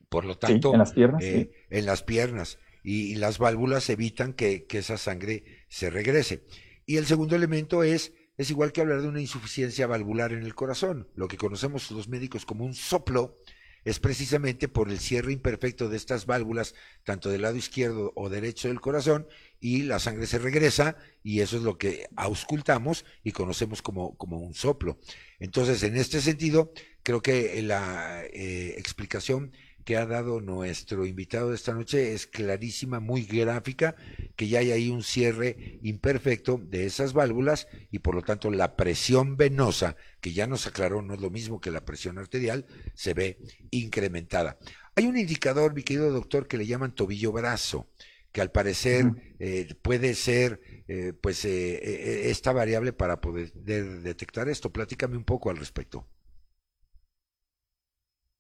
[0.09, 1.23] Por lo tanto, en las piernas.
[1.23, 2.59] Eh, en las piernas.
[2.83, 6.45] Y, las válvulas evitan que, que, esa sangre se regrese.
[6.85, 10.55] Y el segundo elemento es, es igual que hablar de una insuficiencia valvular en el
[10.55, 13.39] corazón, lo que conocemos los médicos como un soplo,
[13.87, 18.67] es precisamente por el cierre imperfecto de estas válvulas, tanto del lado izquierdo o derecho
[18.67, 19.29] del corazón,
[19.61, 24.39] y la sangre se regresa, y eso es lo que auscultamos y conocemos como, como
[24.39, 24.99] un soplo.
[25.39, 29.53] Entonces, en este sentido, creo que la eh, explicación
[29.87, 33.95] que ha dado nuestro invitado de esta noche es clarísima, muy gráfica,
[34.35, 38.75] que ya hay ahí un cierre imperfecto de esas válvulas y por lo tanto la
[38.75, 43.15] presión venosa, que ya nos aclaró no es lo mismo que la presión arterial, se
[43.15, 43.39] ve
[43.71, 44.59] incrementada.
[44.97, 47.89] Hay un indicador, mi querido doctor, que le llaman tobillo-brazo,
[48.37, 49.07] que al parecer
[49.39, 54.71] eh, puede ser eh, pues eh, esta variable para poder detectar esto.
[54.71, 56.07] Platícame un poco al respecto.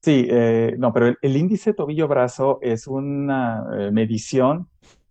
[0.02, 0.28] Sí,
[0.76, 4.68] no, pero el, índice tobillo-brazo es una medición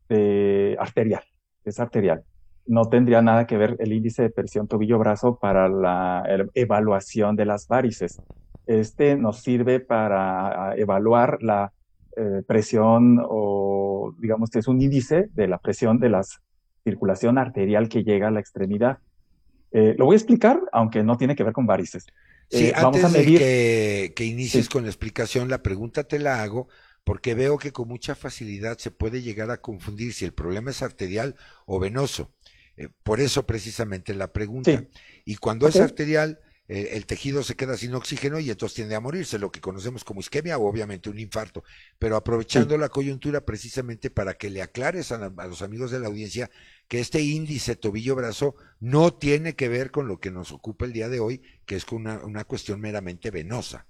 [0.07, 1.23] arterial,
[1.65, 2.23] es arterial.
[2.67, 7.67] No tendría nada que ver el índice de presión tobillo-brazo para la evaluación de las
[7.67, 8.21] varices.
[8.67, 11.73] Este nos sirve para evaluar la
[12.15, 16.21] eh, presión o, digamos que es un índice de la presión de la
[16.83, 18.99] circulación arterial que llega a la extremidad.
[19.71, 22.05] lo voy a explicar, aunque no tiene que ver con varices.
[22.49, 23.39] Sí, eh, antes vamos a medir...
[23.39, 26.67] de que, inicies con la explicación, la pregunta te la hago
[27.03, 30.81] porque veo que con mucha facilidad se puede llegar a confundir si el problema es
[30.81, 32.31] arterial o venoso.
[32.77, 34.85] Eh, por eso precisamente la pregunta.
[35.23, 38.99] Y cuando es arterial, eh, el tejido se queda sin oxígeno y entonces tiende a
[38.99, 41.63] morirse, lo que conocemos como isquemia o obviamente un infarto.
[41.99, 46.49] Pero aprovechando la coyuntura precisamente para que le aclares a, los amigos de la audiencia
[46.87, 51.09] que este índice tobillo-brazo no tiene que ver con lo que nos ocupa el día
[51.09, 53.85] de hoy, que es una, una cuestión meramente venosa.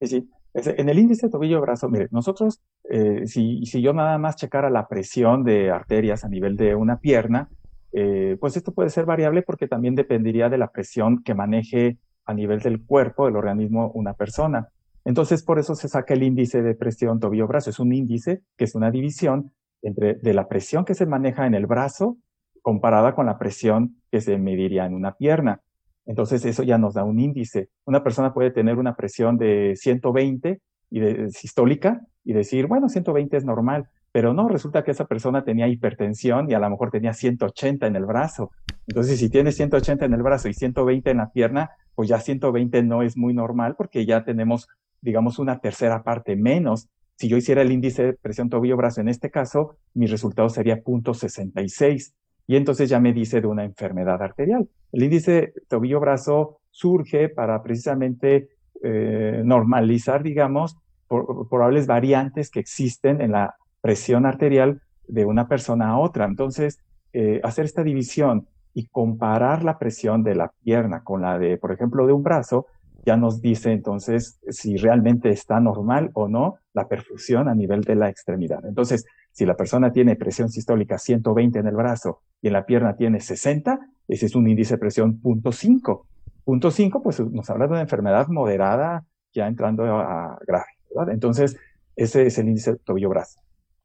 [0.00, 0.30] Sí, sí.
[0.54, 5.42] En el índice tobillo-brazo, mire, nosotros, eh, si, si yo nada más checara la presión
[5.42, 7.48] de arterias a nivel de una pierna,
[7.96, 12.34] eh, pues esto puede ser variable porque también dependería de la presión que maneje a
[12.34, 14.68] nivel del cuerpo, del organismo, una persona.
[15.04, 17.70] Entonces, por eso se saca el índice de presión tobillo-brazo.
[17.70, 19.52] Es un índice que es una división
[19.82, 22.16] entre de la presión que se maneja en el brazo
[22.62, 25.60] comparada con la presión que se mediría en una pierna.
[26.06, 27.68] Entonces, eso ya nos da un índice.
[27.84, 33.36] Una persona puede tener una presión de 120 y de sistólica y decir, bueno, 120
[33.36, 37.12] es normal, pero no, resulta que esa persona tenía hipertensión y a lo mejor tenía
[37.12, 38.52] 180 en el brazo.
[38.86, 42.84] Entonces, si tiene 180 en el brazo y 120 en la pierna, pues ya 120
[42.84, 44.68] no es muy normal porque ya tenemos,
[45.00, 46.88] digamos, una tercera parte menos.
[47.16, 52.12] Si yo hiciera el índice de presión tobillo-brazo en este caso, mi resultado sería 0.66
[52.46, 54.68] y entonces ya me dice de una enfermedad arterial.
[54.92, 58.50] El índice tobillo-brazo surge para precisamente
[58.80, 60.76] eh, normalizar, digamos,
[61.08, 66.24] por, probables variantes que existen en la presión arterial de una persona a otra.
[66.24, 66.78] Entonces,
[67.12, 71.70] eh, hacer esta división y comparar la presión de la pierna con la de, por
[71.70, 72.64] ejemplo, de un brazo,
[73.04, 77.94] ya nos dice entonces si realmente está normal o no la perfusión a nivel de
[77.96, 78.64] la extremidad.
[78.64, 82.96] Entonces, si la persona tiene presión sistólica 120 en el brazo y en la pierna
[82.96, 86.04] tiene 60, ese es un índice de presión punto .5.
[86.42, 91.12] Punto .5, pues nos habla de una enfermedad moderada ya entrando a grave.
[91.12, 91.58] Entonces,
[91.96, 93.43] ese es el índice tobillo-brazo.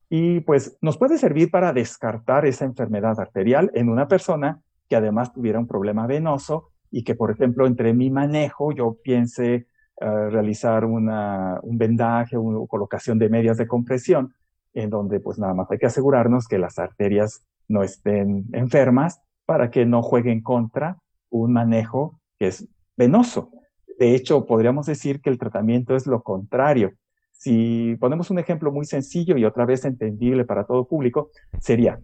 [0.09, 5.31] Y pues nos puede servir para descartar esa enfermedad arterial en una persona que además
[5.31, 9.53] tuviera un problema venoso y que, por ejemplo, entre mi manejo yo piense
[10.01, 14.33] eh, realizar una, un vendaje o colocación de medias de compresión,
[14.73, 19.69] en donde pues nada más hay que asegurarnos que las arterias no estén enfermas para
[19.69, 20.97] que no jueguen contra
[21.29, 22.67] un manejo que es
[22.97, 23.51] venoso.
[23.99, 26.93] De hecho, podríamos decir que el tratamiento es lo contrario.
[27.39, 31.29] Si ponemos un ejemplo muy sencillo y otra vez entendible para todo público,
[31.61, 31.97] sería,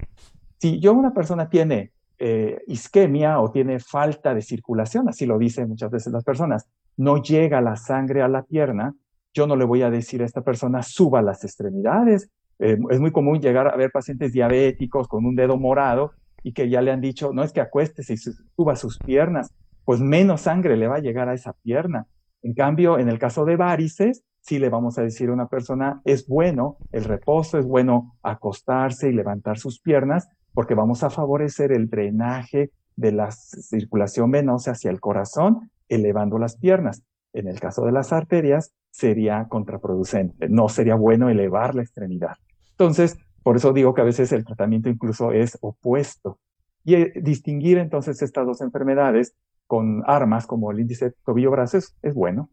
[0.60, 5.68] si yo una persona tiene eh, isquemia o tiene falta de circulación, así lo dicen
[5.68, 8.96] muchas veces las personas, no llega la sangre a la pierna,
[9.34, 12.32] yo no le voy a decir a esta persona suba las extremidades.
[12.60, 16.14] Eh, es muy común llegar a ver pacientes diabéticos con un dedo morado
[16.44, 20.00] y que ya le han dicho, no es que acuéstese y suba sus piernas, pues
[20.00, 22.08] menos sangre le va a llegar a esa pierna.
[22.42, 26.02] En cambio, en el caso de varices, sí le vamos a decir a una persona,
[26.06, 31.72] es bueno el reposo, es bueno acostarse y levantar sus piernas, porque vamos a favorecer
[31.72, 37.04] el drenaje de la circulación venosa hacia el corazón, elevando las piernas.
[37.34, 40.48] En el caso de las arterias, sería contraproducente.
[40.48, 42.38] No sería bueno elevar la extremidad.
[42.72, 46.40] Entonces, por eso digo que a veces el tratamiento incluso es opuesto.
[46.84, 49.36] Y eh, distinguir entonces estas dos enfermedades
[49.66, 52.50] con armas como el índice tobillo-brazo es bueno.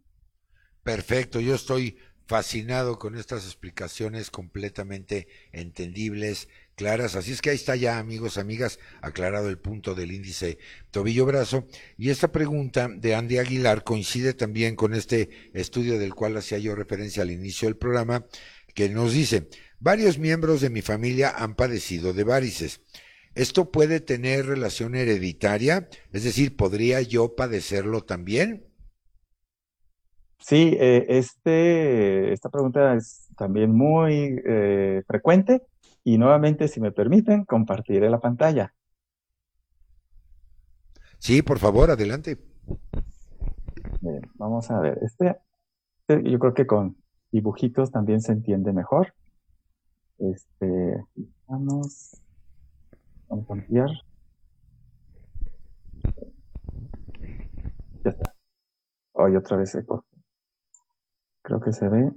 [0.83, 7.15] Perfecto, yo estoy fascinado con estas explicaciones completamente entendibles, claras.
[7.15, 10.59] Así es que ahí está ya, amigos, amigas, aclarado el punto del índice
[10.91, 11.69] tobillo-brazo.
[11.97, 16.75] Y esta pregunta de Andy Aguilar coincide también con este estudio del cual hacía yo
[16.75, 18.27] referencia al inicio del programa,
[18.75, 22.81] que nos dice, varios miembros de mi familia han padecido de varices.
[23.35, 25.89] ¿Esto puede tener relación hereditaria?
[26.13, 28.72] Es decir, ¿podría yo padecerlo también?
[30.43, 35.63] Sí, eh, este, esta pregunta es también muy eh, frecuente
[36.03, 38.75] y nuevamente, si me permiten, compartiré la pantalla.
[41.19, 42.39] Sí, por favor, adelante.
[44.01, 44.99] Bien, vamos a ver.
[45.03, 45.37] Este,
[46.01, 46.97] este, yo creo que con
[47.31, 49.15] dibujitos también se entiende mejor.
[50.19, 51.05] Este,
[51.47, 52.21] vamos,
[53.29, 53.91] vamos a ampliar.
[58.05, 58.35] Ya está.
[59.13, 60.12] Hoy otra vez corta.
[61.43, 62.13] Creo que se ve.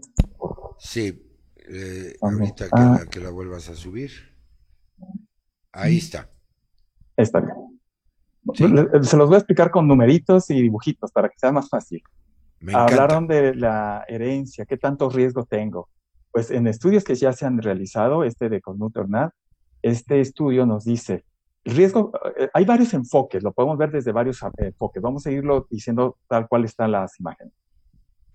[0.78, 1.26] Sí,
[1.58, 4.12] eh, ahorita que, la, que la vuelvas a subir.
[5.72, 6.30] Ahí está.
[7.18, 7.56] Está bien.
[8.54, 12.04] Se los voy a explicar con numeritos y dibujitos para que sea más fácil.
[12.74, 15.90] Hablaron de la herencia, qué tanto riesgo tengo.
[16.32, 19.34] Pues en estudios que ya se han realizado, este de Conuternat,
[19.82, 21.26] este estudio nos dice,
[21.64, 25.02] el riesgo, eh, hay varios enfoques, lo podemos ver desde varios enfoques.
[25.02, 27.54] Vamos a irlo diciendo tal cual están las imágenes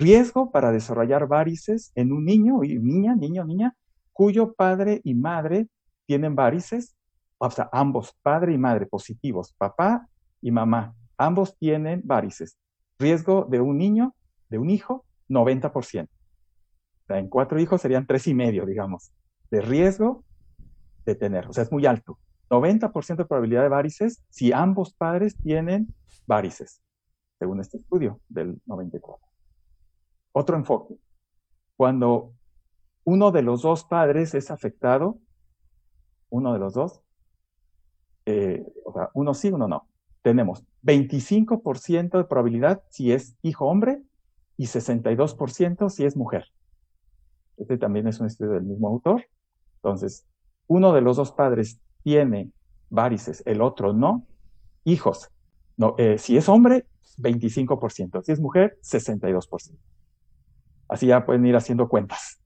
[0.01, 3.77] riesgo para desarrollar varices en un niño y niña, niño, niña,
[4.13, 5.69] cuyo padre y madre
[6.07, 6.97] tienen varices,
[7.37, 10.09] o sea, ambos, padre y madre positivos, papá
[10.41, 12.57] y mamá, ambos tienen varices.
[12.99, 14.15] Riesgo de un niño,
[14.49, 15.71] de un hijo, 90%.
[15.75, 15.83] O
[17.07, 19.13] sea, en cuatro hijos serían tres y medio, digamos,
[19.51, 20.25] de riesgo
[21.05, 21.47] de tener.
[21.47, 22.19] O sea, es muy alto.
[22.49, 25.95] 90% de probabilidad de varices si ambos padres tienen
[26.27, 26.83] varices,
[27.39, 29.30] según este estudio del 94
[30.33, 30.97] otro enfoque.
[31.77, 32.33] Cuando
[33.05, 35.19] uno de los dos padres es afectado,
[36.29, 37.03] uno de los dos,
[38.27, 39.89] eh, o sea, uno sí, uno no.
[40.23, 44.03] Tenemos 25% de probabilidad si es hijo hombre
[44.57, 46.47] y 62% si es mujer.
[47.57, 49.27] Este también es un estudio del mismo autor.
[49.77, 50.27] Entonces,
[50.67, 52.53] uno de los dos padres tiene
[52.91, 54.27] varices, el otro no.
[54.85, 55.31] Hijos,
[55.99, 56.87] eh, si es hombre,
[57.19, 59.77] 25%, si es mujer, 62%.
[60.91, 62.41] Así ya pueden ir haciendo cuentas.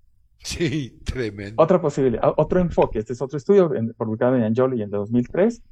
[0.44, 1.62] Sí, tremendo.
[1.62, 5.62] Otra posibilidad, otro enfoque, este es otro estudio publicado en Anjoli en el 2003.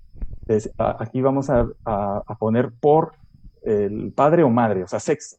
[0.79, 1.69] aquí vamos a,
[2.39, 3.13] poner por
[3.63, 5.37] el padre o madre, o sea, sexo.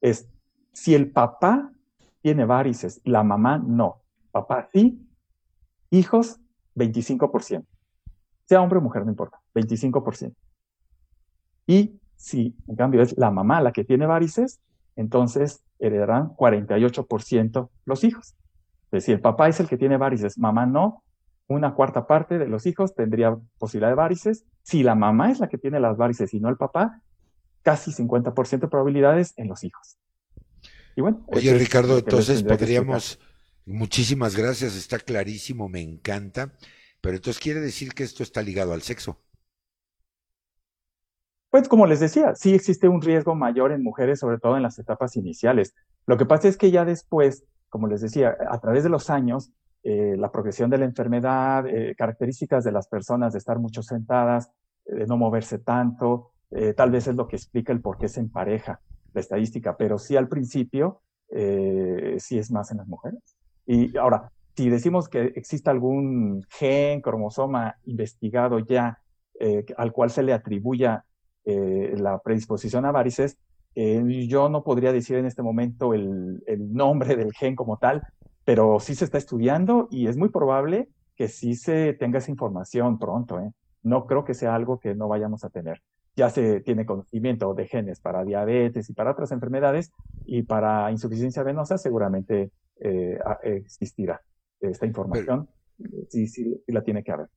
[0.00, 0.28] Es
[0.72, 1.72] si el papá
[2.22, 4.00] tiene varices, la mamá no.
[4.30, 5.04] Papá sí,
[5.90, 6.38] hijos
[6.76, 7.64] 25%.
[8.44, 10.34] Sea hombre o mujer, no importa, 25%.
[11.66, 14.60] Y si en cambio es la mamá la que tiene varices,
[14.94, 18.34] entonces heredarán 48% los hijos.
[18.86, 21.02] Es decir, el papá es el que tiene varices, mamá no,
[21.46, 24.44] una cuarta parte de los hijos tendría posibilidad de varices.
[24.62, 27.02] Si la mamá es la que tiene las varices y no el papá,
[27.62, 29.98] casi 50% de probabilidades en los hijos.
[30.94, 33.18] Y bueno, Oye, Ricardo, entonces podríamos,
[33.64, 36.52] muchísimas gracias, está clarísimo, me encanta,
[37.00, 39.18] pero entonces quiere decir que esto está ligado al sexo.
[41.50, 44.78] Pues como les decía, sí existe un riesgo mayor en mujeres, sobre todo en las
[44.78, 45.74] etapas iniciales.
[46.06, 49.50] Lo que pasa es que ya después, como les decía, a través de los años,
[49.82, 54.50] eh, la progresión de la enfermedad, eh, características de las personas de estar mucho sentadas,
[54.84, 58.20] de no moverse tanto, eh, tal vez es lo que explica el por qué se
[58.20, 58.80] empareja
[59.14, 63.36] la estadística, pero sí al principio, sí es más en las mujeres.
[63.66, 68.98] Y ahora, si decimos que existe algún gen, cromosoma investigado ya,
[69.76, 71.04] al cual se le atribuya
[71.50, 73.38] eh, la predisposición a varices,
[73.74, 78.02] eh, yo no podría decir en este momento el, nombre del gen como tal,
[78.44, 82.98] pero sí se está estudiando y es muy probable que sí se tenga esa información
[82.98, 83.40] pronto.
[83.40, 83.50] ¿eh?
[83.82, 85.80] No creo que sea algo que no vayamos a tener.
[86.16, 89.90] Ya se tiene conocimiento de genes para diabetes y para otras enfermedades
[90.26, 92.50] y para insuficiencia venosa seguramente
[93.42, 94.20] existirá
[94.60, 95.48] esta información.
[96.10, 97.28] sí, sí, sí la tiene que haber.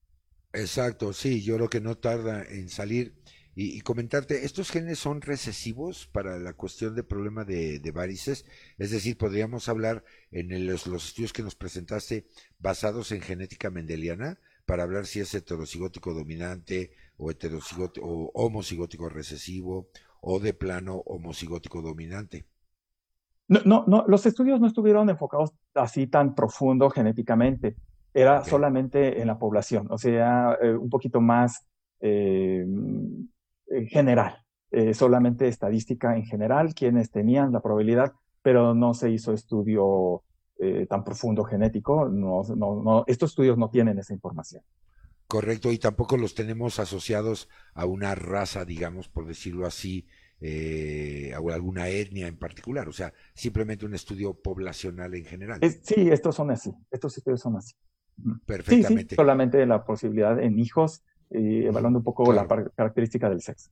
[0.54, 3.21] Exacto, sí, yo creo que no tarda en salir
[3.54, 8.46] y, comentarte, ¿estos genes son recesivos para la cuestión de problema de, varices?
[8.78, 12.28] Es decir, podríamos hablar en los, estudios que nos presentaste
[12.60, 19.90] basados en genética mendeliana para hablar si es heterocigótico dominante o, heterocigótico, o homocigótico recesivo
[20.22, 22.46] o de plano homocigótico dominante.
[23.50, 27.76] No, no, no, los estudios no estuvieron enfocados así tan profundo genéticamente,
[28.14, 31.66] era solamente en la población, o sea, eh, un poquito más
[32.00, 32.66] eh,
[33.72, 34.38] en general,
[34.72, 40.24] eh, solamente estadística en general, quienes tenían la probabilidad, pero no se hizo estudio
[40.60, 42.08] eh, tan profundo genético.
[42.10, 44.64] No, no, no, estos estudios no tienen esa información.
[45.28, 50.06] Correcto, y tampoco los tenemos asociados a una raza, digamos, por decirlo así,
[50.42, 55.60] eh, a alguna etnia en particular, o sea, simplemente un estudio poblacional en general.
[55.84, 57.76] sí, estos son así, estos estudios son así.
[58.46, 59.10] Perfectamente.
[59.10, 63.70] Sí, solamente la posibilidad en hijos y evaluando un poco la característica del sexo.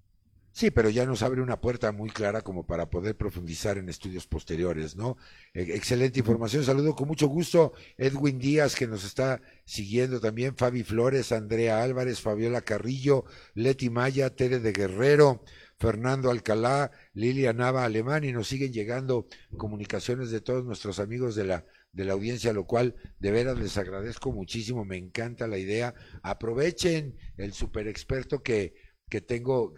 [0.51, 4.25] Sí, pero ya nos abre una puerta muy clara como para poder profundizar en estudios
[4.25, 5.15] posteriores, ¿no?
[5.53, 6.63] E, excelente información.
[6.63, 12.19] Saludo con mucho gusto Edwin Díaz, que nos está siguiendo también, Fabi Flores, Andrea Álvarez,
[12.21, 15.43] Fabiola Carrillo, Leti Maya, Tere de Guerrero,
[15.77, 21.45] Fernando Alcalá, Lilia Nava Alemán, y nos siguen llegando comunicaciones de todos nuestros amigos de
[21.45, 25.93] la de la audiencia, lo cual de veras les agradezco muchísimo, me encanta la idea.
[26.21, 28.73] Aprovechen el super experto que,
[29.09, 29.73] que tengo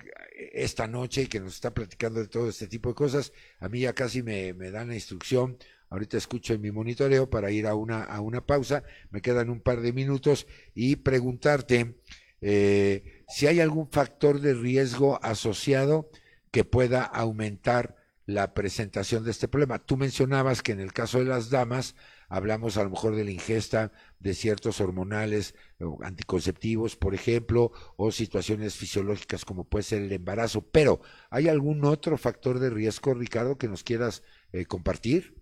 [0.54, 3.32] esta noche y que nos está platicando de todo este tipo de cosas.
[3.60, 5.58] A mí ya casi me, me dan la instrucción.
[5.90, 8.84] Ahorita escucho en mi monitoreo para ir a una, a una pausa.
[9.10, 11.96] Me quedan un par de minutos y preguntarte
[12.42, 16.10] eh, si hay algún factor de riesgo asociado
[16.50, 17.96] que pueda aumentar
[18.34, 19.80] la presentación de este problema.
[19.80, 21.96] Tú mencionabas que en el caso de las damas
[22.30, 25.56] hablamos a lo mejor de la ingesta de ciertos hormonales
[26.02, 32.18] anticonceptivos, por ejemplo, o situaciones fisiológicas como puede ser el embarazo, pero ¿hay algún otro
[32.18, 34.24] factor de riesgo, Ricardo, que nos quieras
[34.54, 35.36] eh, compartir?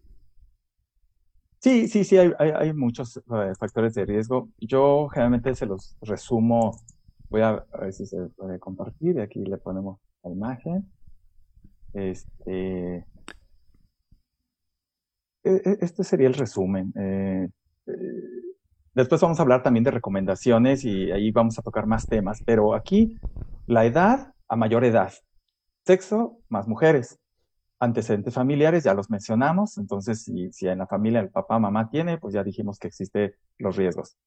[1.59, 3.21] Sí, sí, sí, hay, hay, muchos eh,
[3.59, 4.49] factores de riesgo.
[4.59, 6.79] Yo generalmente se los resumo,
[7.29, 10.89] voy a, a ver si se puede compartir, aquí le ponemos la imagen.
[11.93, 13.07] Este,
[15.43, 16.93] e, e, este sería el resumen.
[16.95, 17.49] Eh,
[17.87, 17.93] eh,
[18.93, 22.73] después vamos a hablar también de recomendaciones y ahí vamos a tocar más temas, pero
[22.73, 23.17] aquí
[23.65, 25.13] la edad a mayor edad,
[25.85, 27.19] sexo más mujeres,
[27.79, 32.17] antecedentes familiares, ya los mencionamos, entonces si, si en la familia el papá, mamá tiene,
[32.17, 34.17] pues ya dijimos que existen los riesgos.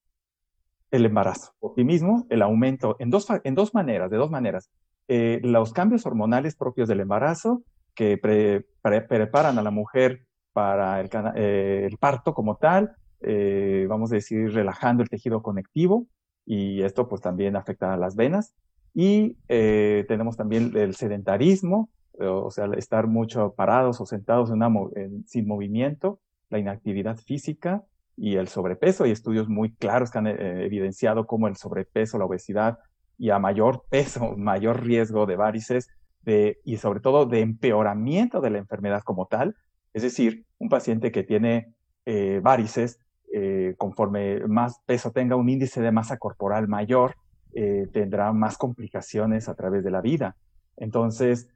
[0.91, 4.71] El embarazo, optimismo, el aumento en dos, en dos maneras, de dos maneras.
[5.09, 7.63] Eh, los cambios hormonales propios del embarazo
[7.95, 14.53] que preparan a la mujer para el, eh, parto como tal, eh, vamos a decir,
[14.53, 16.07] relajando el tejido conectivo
[16.47, 18.55] y esto pues también afecta a las venas.
[18.95, 21.89] Y tenemos también el sedentarismo,
[22.19, 24.51] o sea, estar mucho parados o sentados
[25.27, 27.85] sin movimiento, la inactividad física
[28.19, 29.05] y el sobrepeso.
[29.05, 32.81] Hay estudios muy claros que han evidenciado cómo el sobrepeso, la obesidad
[33.19, 35.89] y a mayor peso, mayor riesgo de varices
[36.65, 39.57] y sobre todo de empeoramiento de la enfermedad como tal.
[39.93, 41.75] Es decir, un paciente que tiene
[42.07, 42.99] eh, varices,
[43.33, 47.17] eh, conforme más peso tenga, un índice de masa corporal mayor,
[47.55, 50.37] eh, tendrá más complicaciones a través de la vida.
[50.77, 51.49] Entonces,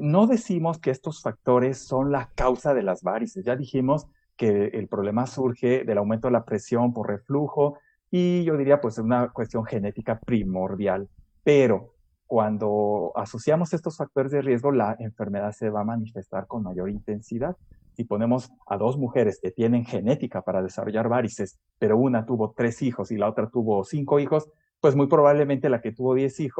[0.00, 3.44] no decimos que estos factores son la causa de las varices.
[3.44, 7.78] Ya dijimos que el problema surge del aumento de la presión por reflujo,
[8.10, 11.08] y yo diría pues una cuestión genética primordial,
[11.44, 11.94] pero
[12.26, 17.56] cuando asociamos estos factores de riesgo, la enfermedad se va a manifestar con mayor intensidad.
[17.94, 22.82] Si ponemos a dos mujeres que tienen genética para desarrollar varices, pero una tuvo tres
[22.82, 24.48] hijos y la otra tuvo cinco hijos,
[24.80, 26.14] pues muy probablemente la que tuvo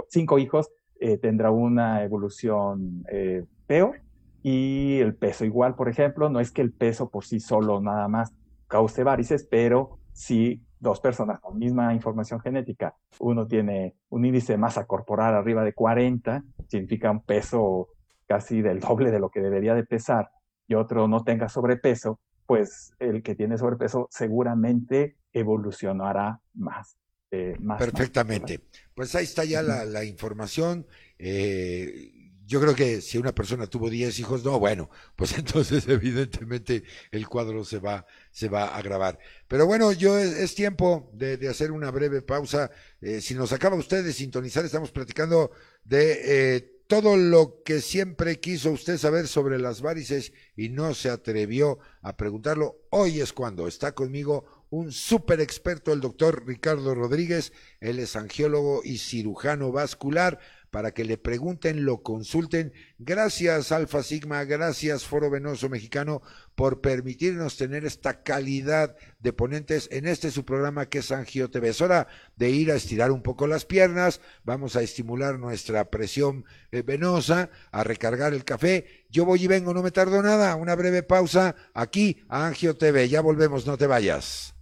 [0.08, 4.00] cinco hijos eh, tendrá una evolución eh, peor
[4.42, 8.08] y el peso igual, por ejemplo, no es que el peso por sí solo nada
[8.08, 8.32] más
[8.66, 14.58] cause varices, pero sí dos personas con misma información genética, uno tiene un índice de
[14.58, 17.88] masa corporal arriba de 40, significa un peso
[18.26, 20.30] casi del doble de lo que debería de pesar,
[20.66, 26.96] y otro no tenga sobrepeso, pues el que tiene sobrepeso seguramente evolucionará más.
[27.30, 28.60] Eh, Perfectamente.
[28.92, 30.86] pues ahí está ya la, la información.
[31.16, 32.10] Eh,
[32.50, 36.82] yo creo que si una persona tuvo 10 hijos, no, bueno, pues entonces evidentemente
[37.12, 39.20] el cuadro se va, se va a agravar.
[39.46, 42.72] Pero bueno, yo es, tiempo de, hacer una breve pausa.
[43.00, 45.52] Eh, si nos acaba usted de sintonizar, estamos platicando
[45.84, 51.08] de eh, todo lo que siempre quiso usted saber sobre las varices y no se
[51.08, 52.80] atrevió a preguntarlo.
[52.90, 57.52] Hoy es cuando está conmigo un súper experto, el doctor Ricardo Rodríguez.
[57.78, 60.40] Él es angiólogo y cirujano vascular
[60.70, 62.72] para que le pregunten, lo consulten.
[62.98, 66.22] Gracias Alfa Sigma, gracias Foro Venoso Mexicano
[66.54, 71.70] por permitirnos tener esta calidad de ponentes en este su programa que es Angio TV.
[71.70, 72.06] Es hora
[72.36, 77.50] de ir a estirar un poco las piernas, vamos a estimular nuestra presión eh, venosa,
[77.72, 79.06] a recargar el café.
[79.10, 83.08] Yo voy y vengo, no me tardo nada, una breve pausa aquí a Angio TV.
[83.08, 84.54] Ya volvemos, no te vayas.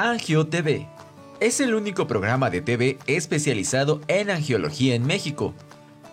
[0.00, 0.86] Angio TV.
[1.40, 5.54] Es el único programa de TV especializado en angiología en México.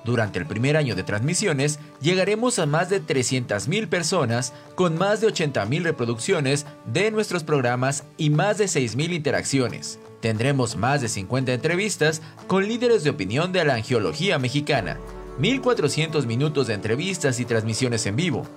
[0.04, 5.28] Durante el primer año de transmisiones, llegaremos a más de 300.000 personas con más de
[5.28, 10.00] 80.000 reproducciones de nuestros programas y más de 6.000 interacciones.
[10.20, 14.98] Tendremos más de 50 entrevistas con líderes de opinión de la angiología mexicana,
[15.40, 18.48] 1.400 minutos de entrevistas y transmisiones en vivo.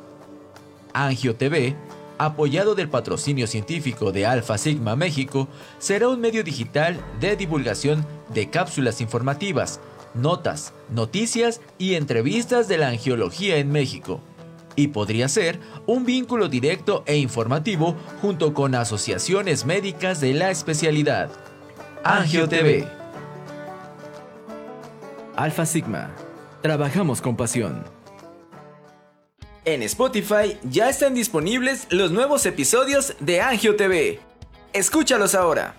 [0.94, 1.76] Angio TV
[2.18, 5.48] apoyado del patrocinio científico de Alpha Sigma México,
[5.78, 9.80] será un medio digital de divulgación de cápsulas informativas,
[10.14, 14.20] notas, noticias y entrevistas de la angiología en México.
[14.76, 21.30] Y podría ser un vínculo directo e informativo junto con asociaciones médicas de la especialidad.
[22.04, 22.86] Angio TV.
[25.36, 26.10] Alpha Sigma.
[26.62, 27.97] Trabajamos con pasión.
[29.68, 34.18] En Spotify ya están disponibles los nuevos episodios de Angio TV.
[34.72, 35.74] Escúchalos ahora.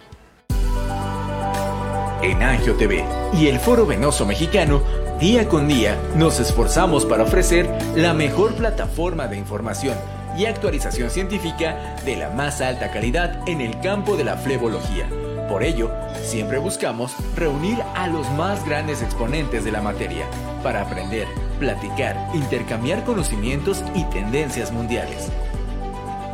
[2.21, 4.83] En Angio TV y el Foro Venoso Mexicano,
[5.19, 9.97] día con día nos esforzamos para ofrecer la mejor plataforma de información
[10.37, 15.09] y actualización científica de la más alta calidad en el campo de la flebología.
[15.49, 15.89] Por ello,
[16.21, 20.27] siempre buscamos reunir a los más grandes exponentes de la materia
[20.61, 25.29] para aprender platicar, intercambiar conocimientos y tendencias mundiales.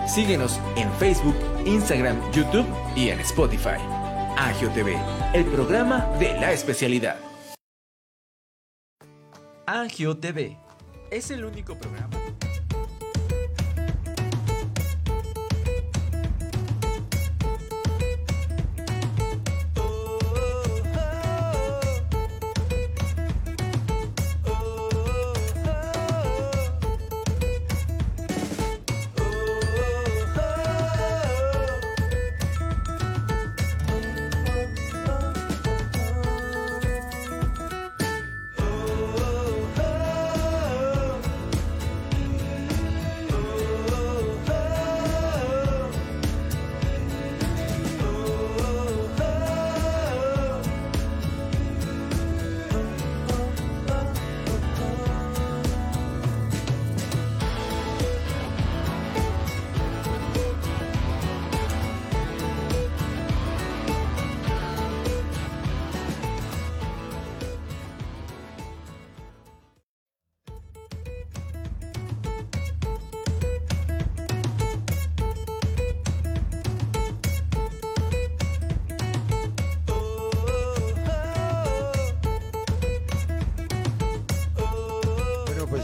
[0.08, 3.80] Síguenos en Facebook, Instagram, YouTube y en Spotify.
[4.38, 4.96] Agio TV,
[5.34, 7.18] el programa de la especialidad.
[9.66, 10.58] Agio TV
[11.10, 12.18] es el único programa.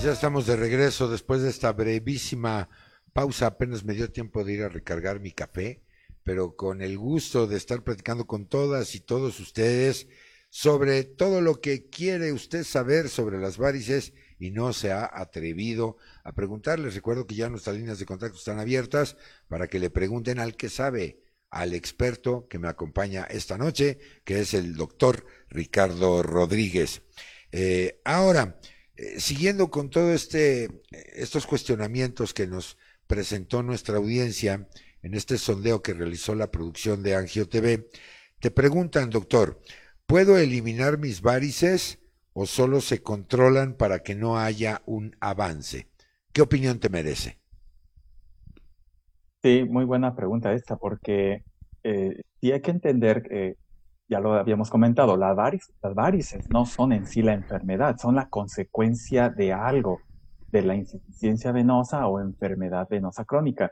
[0.04, 2.70] Ya estamos de regreso después de esta brevísima
[3.14, 3.46] pausa.
[3.46, 5.84] Apenas me dio tiempo de ir a recargar mi café,
[6.24, 10.08] pero con el gusto de estar platicando con todas y todos ustedes
[10.50, 15.98] sobre todo lo que quiere usted saber sobre las varices y no se ha atrevido
[16.24, 16.96] a preguntarles.
[16.96, 20.70] Recuerdo que ya nuestras líneas de contacto están abiertas para que le pregunten al que
[20.70, 21.22] sabe,
[21.52, 27.04] al experto que me acompaña esta noche, que es el doctor Ricardo Rodríguez.
[27.52, 28.60] Eh, ahora,
[29.02, 32.78] eh, siguiendo con todo este, estos cuestionamientos que nos
[33.08, 34.68] presentó nuestra audiencia
[35.02, 37.88] en este sondeo que realizó la producción de Angio TV,
[38.40, 39.60] te preguntan, doctor,
[40.06, 41.98] ¿puedo eliminar mis varices
[42.34, 45.88] o solo se controlan para que no haya un avance?
[46.32, 47.40] ¿Qué opinión te merece?
[49.42, 51.44] Sí, muy buena pregunta esta, porque
[51.84, 53.58] eh, sí hay que entender que,
[54.12, 55.38] ya lo habíamos comentado, las
[55.96, 60.02] varices no son en sí la enfermedad, son la consecuencia de algo,
[60.52, 63.72] de la insuficiencia venosa o enfermedad venosa crónica.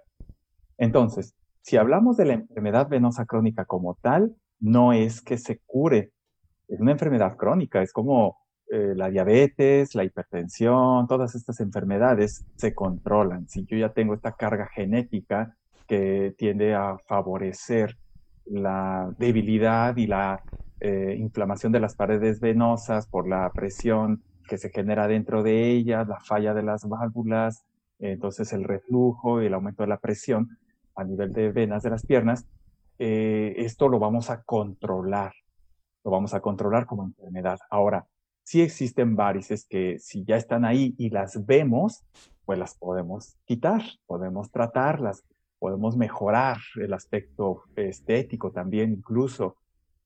[0.78, 6.14] Entonces, si hablamos de la enfermedad venosa crónica como tal, no es que se cure,
[6.70, 8.38] es una enfermedad crónica, es como
[8.72, 13.50] eh, la diabetes, la hipertensión, todas estas enfermedades se controlan.
[13.50, 17.98] Si yo ya tengo esta carga genética que tiende a favorecer
[18.50, 20.41] la debilidad y la
[20.80, 26.08] eh, inflamación de las paredes venosas por la presión que se genera dentro de ellas,
[26.08, 27.66] la falla de las válvulas,
[28.00, 30.58] entonces el reflujo y el aumento de la presión
[30.95, 32.45] a nivel de venas de las piernas,
[32.97, 35.34] eh, esto lo vamos a controlar,
[36.04, 37.60] lo vamos a controlar como enfermedad.
[37.70, 38.08] Ahora,
[38.43, 42.04] sí existen varices que si ya están ahí y las vemos,
[42.45, 45.24] pues las podemos quitar, podemos tratarlas,
[45.60, 49.57] podemos mejorar el aspecto estético también incluso.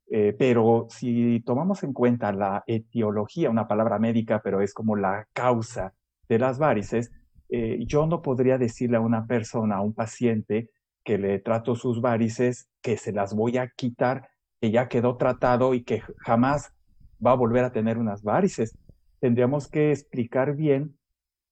[0.10, 5.28] Eh, pero si tomamos en cuenta la etiología, una palabra médica, pero es como la
[5.34, 5.94] causa
[6.28, 7.12] de las varices,
[7.50, 10.70] eh, yo no podría decirle a una persona, a un paciente,
[11.04, 14.30] que le trato sus varices, que se las voy a quitar,
[14.62, 16.74] que ya quedó tratado y que jamás
[17.26, 18.78] va a volver a tener unas varices.
[19.20, 20.98] Tendríamos que explicar bien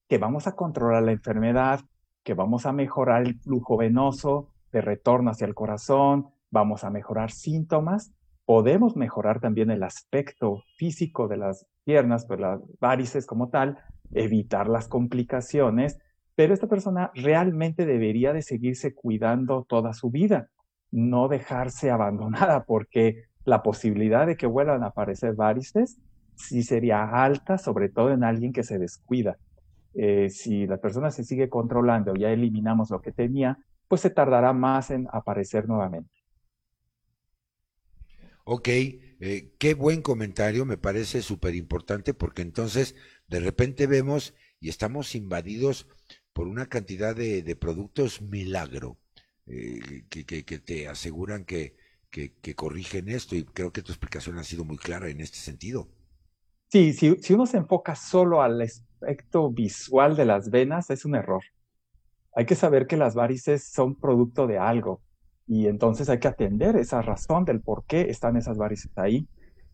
[0.08, 1.82] que vamos a controlar la enfermedad,
[2.24, 7.32] que vamos a mejorar el flujo venoso de retorno hacia el corazón, vamos a mejorar
[7.32, 8.13] síntomas,
[8.45, 13.78] podemos mejorar también el aspecto físico de las piernas, pues las varices como tal,
[14.13, 15.97] evitar las complicaciones
[16.36, 20.49] pero esta persona realmente debería de seguirse cuidando toda su vida,
[20.89, 25.99] no dejarse abandonada, porque la posibilidad de que vuelvan a aparecer varices
[26.36, 29.38] sí sería alta, sobre todo en alguien que se descuida.
[29.94, 34.54] Eh, si la persona se sigue controlando, ya eliminamos lo que tenía, pues se tardará
[34.54, 36.10] más en aparecer nuevamente.
[38.44, 42.96] Ok, eh, qué buen comentario, me parece súper importante porque entonces
[43.28, 45.88] de repente vemos y estamos invadidos
[46.34, 48.98] por una cantidad de, de productos milagro
[49.48, 51.76] eh, que, que, que, te aseguran que,
[52.10, 55.89] que, corrigen esto y creo que tu explicación ha sido muy clara en este sentido.
[56.70, 58.62] Sí, si, si uno se enfoca solo al
[59.02, 61.43] aspecto visual de las venas, es un error.
[62.36, 65.02] Hay que saber que las varices son producto de algo
[65.47, 69.28] y entonces hay que atender esa razón del por qué están esas varices ahí.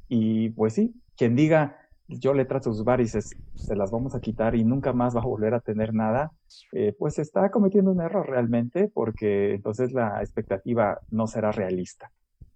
[0.08, 4.56] Y pues sí, quien diga, yo le trato sus varices, se las vamos a quitar
[4.56, 6.32] y nunca más va a volver a tener nada,
[6.72, 12.12] eh, pues está cometiendo un error realmente porque entonces la expectativa no será realista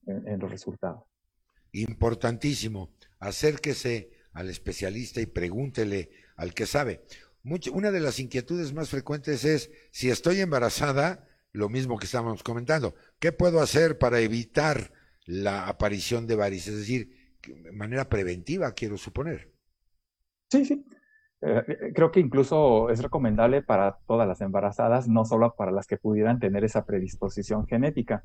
[0.08, 1.04] en, los resultados.
[1.74, 6.10] Importantísimo, acérquese al especialista y pregúntele
[6.42, 7.04] al que sabe.
[7.72, 12.96] una de las inquietudes más frecuentes es, si estoy embarazada, lo mismo que estábamos comentando,
[13.20, 14.92] ¿qué puedo hacer para evitar
[15.26, 16.74] la aparición de varices?
[16.74, 19.52] Es decir, de manera preventiva, quiero suponer.
[20.50, 20.84] Sí, sí.
[21.42, 25.86] Eh, eh, creo que incluso es recomendable para todas las embarazadas, no solo para las
[25.86, 28.24] que pudieran tener esa predisposición genética.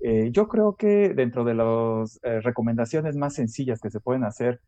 [0.00, 4.60] Eh, yo creo que dentro de las recomendaciones más sencillas que se pueden hacer,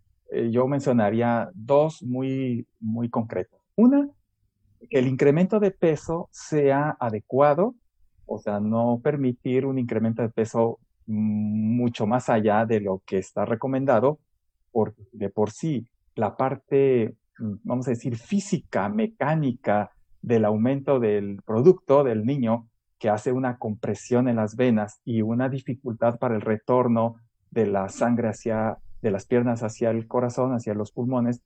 [0.50, 3.60] yo mencionaría dos muy, muy concretas.
[3.76, 4.08] Una,
[4.88, 7.74] que el incremento de peso sea adecuado,
[8.26, 13.44] o sea, no permitir un incremento de peso mucho más allá de lo que está
[13.44, 14.20] recomendado,
[14.70, 19.90] porque de por sí la parte, mm, vamos a decir, física, mecánica
[20.22, 22.68] del aumento del producto del niño,
[22.98, 27.16] que hace una compresión en las venas y una dificultad para el retorno
[27.50, 31.42] de la sangre hacia, de las piernas hacia el corazón, hacia los pulmones,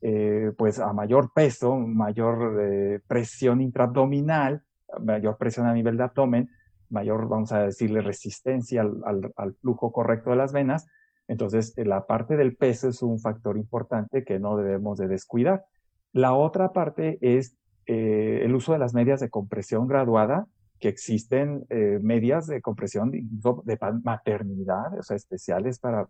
[0.00, 4.62] eh, pues a mayor peso, mayor eh, presión intraabdominal,
[5.00, 6.50] mayor presión a nivel de abdomen,
[6.90, 10.86] mayor, vamos a decirle, resistencia al, flujo correcto de las venas.
[11.28, 15.64] Entonces, eh, la parte del peso es un factor importante que no debemos de descuidar.
[16.12, 20.46] La otra parte es el uso de las medias de compresión graduada,
[20.82, 26.08] que existen eh, medias de compresión de maternidad, o sea, especiales para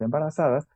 [0.00, 0.66] embarazadas,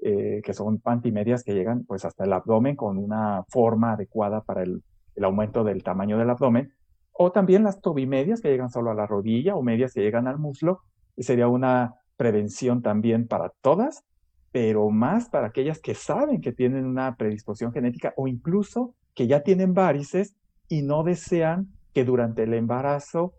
[0.00, 4.62] eh, que son pantimedias que llegan pues hasta el abdomen con una forma adecuada para
[4.62, 4.82] el,
[5.22, 6.72] aumento del tamaño del abdomen,
[7.12, 10.38] o también las tobimedias que llegan solo a la rodilla o medias que llegan al
[10.38, 10.80] muslo,
[11.18, 14.02] sería una prevención también para todas,
[14.50, 19.42] pero más para aquellas que saben que tienen una predisposición genética o incluso que ya
[19.42, 20.36] tienen varices
[20.68, 21.68] y no desean
[21.98, 23.34] que durante el embarazo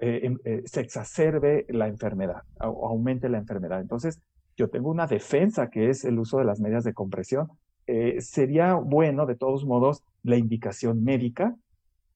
[0.00, 3.82] eh, em, eh, se exacerbe la enfermedad o aumente la enfermedad.
[3.82, 4.18] Entonces,
[4.56, 7.48] yo tengo una defensa que es el uso de las medias de compresión.
[7.86, 11.54] Eh, sería bueno, de todos modos, la indicación médica.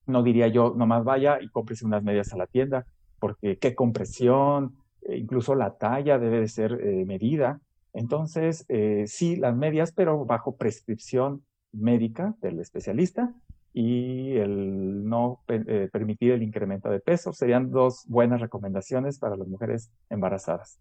[0.07, 2.86] No diría yo, nomás vaya y cómprese unas medias a la tienda,
[3.20, 4.74] porque qué compresión,
[5.07, 6.72] incluso la talla debe de ser
[7.05, 7.61] medida.
[7.93, 8.66] Entonces,
[9.05, 13.34] sí, las medias, pero bajo prescripción médica del especialista
[13.73, 17.33] y el no eh, permitir el incremento de peso.
[17.33, 20.79] Serían dos buenas recomendaciones para las mujeres embarazadas.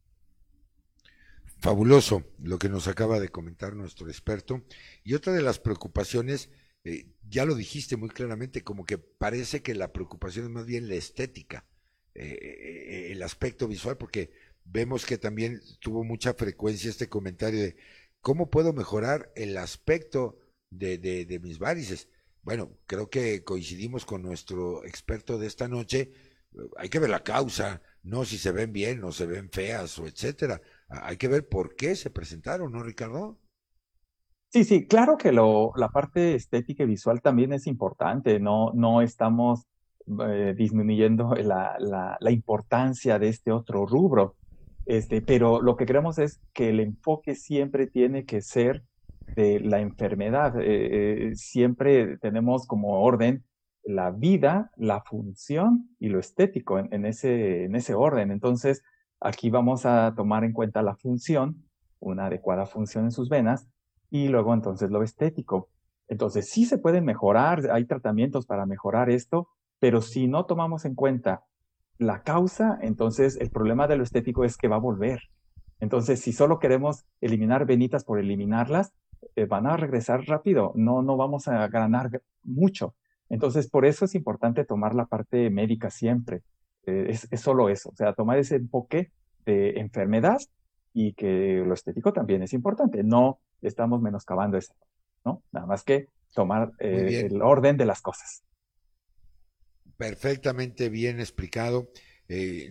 [1.60, 4.64] Fabuloso lo que nos acaba de comentar nuestro experto.
[5.04, 6.50] Y otra de las preocupaciones,
[6.84, 10.90] eh, ya lo dijiste muy claramente, como que parece que la preocupación es más bien
[10.90, 11.66] la estética,
[12.14, 14.32] eh, el aspecto visual, porque
[14.66, 17.78] vemos que también tuvo mucha frecuencia este comentario de
[18.20, 20.38] cómo puedo mejorar el aspecto
[20.72, 22.10] de, de mis varices
[22.44, 26.12] bueno, creo que coincidimos con nuestro experto de esta noche.
[26.78, 30.08] Hay que ver la causa, no si se ven bien o se ven feas o
[30.08, 30.62] etcétera.
[30.90, 33.40] Hay que ver por qué se presentaron, ¿no, Ricardo?
[34.50, 38.40] Sí, sí, claro que lo, la parte estética y visual también es importante.
[38.40, 39.66] No, no estamos
[40.08, 44.36] eh, disminuyendo la, la, importancia de este otro rubro.
[44.86, 48.84] Este, pero lo que queremos es que el enfoque siempre tiene que ser
[49.36, 50.60] de la enfermedad.
[50.60, 53.44] Eh, eh, siempre tenemos como orden
[53.84, 58.32] la vida, la función y lo estético en, ese, en ese orden.
[58.32, 58.84] Entonces,
[59.20, 61.64] aquí vamos a tomar en cuenta la función,
[62.00, 63.68] una adecuada función en sus venas,
[64.10, 65.70] y luego entonces lo estético.
[66.08, 69.48] Entonces, sí se pueden mejorar, hay tratamientos para mejorar esto,
[69.80, 71.44] pero si no tomamos en cuenta
[71.98, 75.22] la causa, entonces el problema de lo estético es que va a volver.
[75.80, 78.94] Entonces, si solo queremos eliminar venitas por eliminarlas,
[79.36, 82.96] eh, van a regresar rápido, no, no vamos a ganar mucho.
[83.30, 86.42] Entonces, por eso es importante tomar la parte médica siempre.
[86.86, 89.12] Eh, es, es, solo eso, o sea, tomar ese enfoque
[89.46, 90.40] de enfermedad
[90.94, 93.04] y que lo estético también es importante.
[93.04, 94.74] No estamos menoscabando eso,
[95.24, 95.44] ¿no?
[95.52, 98.44] Nada más que tomar eh, el orden de las cosas.
[99.98, 101.90] Perfectamente bien explicado.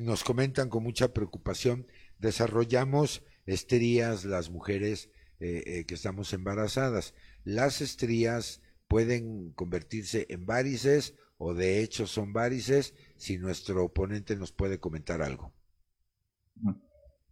[0.00, 1.86] nos comentan con mucha preocupación,
[2.18, 7.14] desarrollamos estrías las mujeres eh, eh, que estamos embarazadas.
[7.44, 14.52] Las estrías pueden convertirse en varices o de hecho son varices si nuestro oponente nos
[14.52, 15.54] puede comentar algo.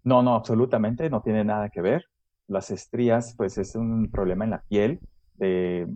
[0.04, 2.06] No, no, absolutamente no tiene nada que ver.
[2.46, 5.00] Las estrías, pues es un problema en la piel,
[5.40, 5.86] eh,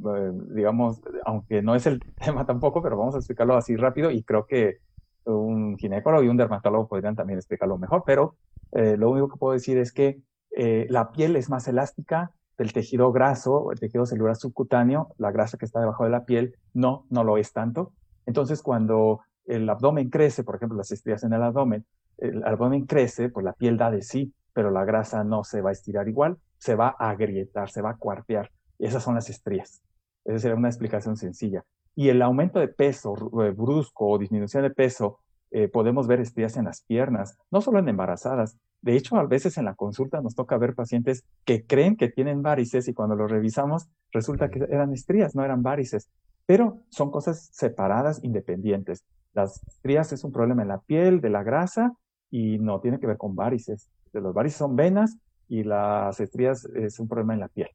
[0.55, 4.47] digamos, aunque no es el tema tampoco, pero vamos a explicarlo así rápido y creo
[4.47, 4.81] que
[5.25, 8.37] un ginecólogo y un dermatólogo podrían también explicarlo mejor, pero
[8.73, 10.21] lo único que puedo decir es que
[10.57, 15.59] eh, la piel es más elástica del tejido graso, el tejido celular subcutáneo, la grasa
[15.59, 17.93] que está debajo de la piel, no, no lo es tanto.
[18.27, 21.85] Entonces, cuando el abdomen crece, por ejemplo, las estrías en el abdomen,
[22.19, 25.71] el abdomen crece, pues la piel da de sí, pero la grasa no se va
[25.71, 28.51] a estirar igual, se va a agrietar, se va a cuartear.
[28.79, 29.83] Esas son las estrías.
[30.25, 31.65] Esa sería una explicación sencilla.
[31.95, 35.19] Y el aumento de peso eh, brusco o disminución de peso,
[35.51, 39.57] eh, podemos ver estrías en las piernas, no solo en embarazadas, de hecho, a veces
[39.59, 43.29] en la consulta nos toca ver pacientes que creen que tienen varices y cuando lo
[43.29, 46.11] revisamos resulta que eran estrías, no eran varices.
[46.47, 49.05] Pero son cosas separadas, independientes.
[49.35, 51.93] Las estrías es un problema en la piel, de la grasa,
[52.29, 53.89] y no tiene que ver con varices.
[54.13, 55.17] Los varices son venas
[55.49, 57.69] y las estrías es un problema en la piel.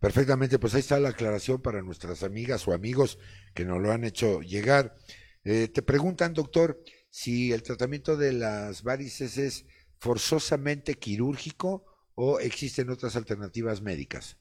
[0.00, 3.20] Perfectamente, pues ahí está la aclaración para nuestras amigas o amigos
[3.54, 4.96] que nos lo han hecho llegar.
[5.44, 6.80] Eh, te preguntan, doctor,
[7.12, 9.66] si el tratamiento de las varices es
[9.98, 11.84] forzosamente quirúrgico
[12.14, 14.40] o existen otras alternativas médicas.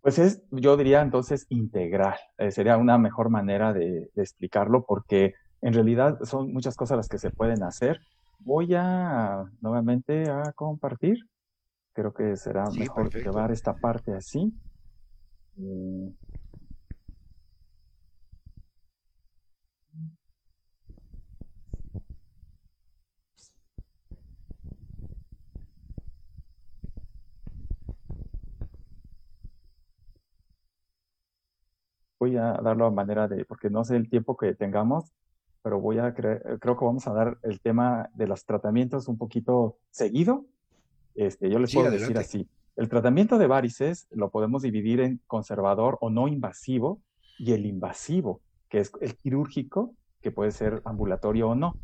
[0.00, 2.14] Pues es, yo diría entonces integral.
[2.38, 7.18] Eh, sería una mejor manera de, explicarlo porque en realidad son muchas cosas las que
[7.18, 7.98] se pueden hacer.
[8.38, 11.18] Voy a nuevamente a compartir.
[11.94, 14.54] Creo que será mejor llevar esta parte así.
[32.24, 35.12] Voy a darlo a manera de, porque no sé el tiempo que tengamos,
[35.62, 39.18] pero voy a creer, creo que vamos a dar el tema de los tratamientos un
[39.18, 40.46] poquito seguido
[41.14, 45.98] Este, yo les puedo decir así, el tratamiento de varices lo podemos dividir en conservador
[46.00, 46.98] o no invasivo
[47.38, 51.74] y el invasivo, que es el quirúrgico, que puede ser ambulatorio o no.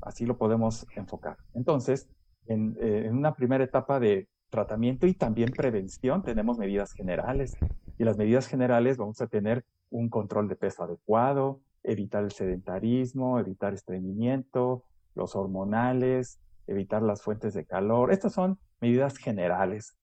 [0.00, 1.36] Así lo podemos enfocar.
[1.52, 2.08] Entonces,
[2.46, 7.56] en, eh, en una primera etapa de tratamiento y también prevención tenemos medidas generales.
[7.98, 13.38] Y las medidas generales vamos a tener un control de peso adecuado, evitar el sedentarismo,
[13.38, 14.84] evitar estreñimiento,
[15.14, 18.12] los hormonales, evitar las fuentes de calor.
[18.12, 19.96] Estas son medidas generales.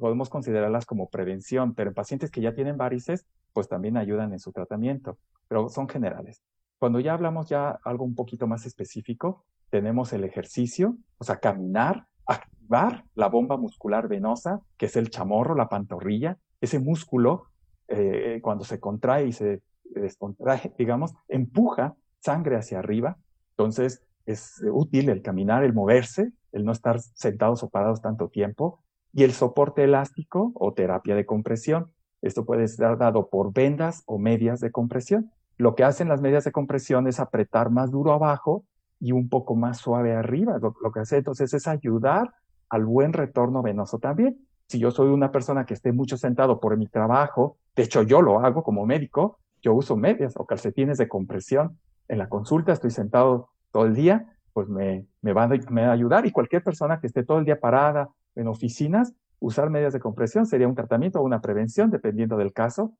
[0.00, 4.40] Podemos considerarlas como prevención, pero en pacientes que ya tienen varices, pues también ayudan en
[4.40, 5.18] su tratamiento,
[5.48, 6.42] pero son generales.
[6.78, 12.06] Cuando ya hablamos ya algo un poquito más específico, tenemos el ejercicio, o sea, caminar,
[12.26, 17.46] activar la bomba muscular venosa, que es el chamorro, la pantorrilla, ese músculo,
[17.88, 23.18] eh, cuando se contrae y se descontrae, digamos, empuja sangre hacia arriba.
[23.50, 28.80] Entonces, es útil el caminar, el moverse, el no estar sentados o parados tanto tiempo.
[29.12, 31.92] Y el soporte elástico o terapia de compresión.
[32.22, 35.30] Esto puede ser dado por vendas o medias de compresión.
[35.56, 38.64] Lo que hacen las medias de compresión es apretar más duro abajo
[38.98, 40.58] y un poco más suave arriba.
[40.58, 42.34] Lo, lo que hace entonces es ayudar
[42.70, 44.38] al buen retorno venoso también.
[44.68, 48.22] Si yo soy una persona que esté mucho sentado por mi trabajo, de hecho yo
[48.22, 51.78] lo hago como médico, yo uso medias o calcetines de compresión.
[52.08, 56.26] En la consulta estoy sentado todo el día, pues me, me, va, a ayudar.
[56.26, 60.46] Y cualquier persona que esté todo el día parada en oficinas, usar medias de compresión
[60.46, 62.92] sería un tratamiento o una prevención, dependiendo del caso.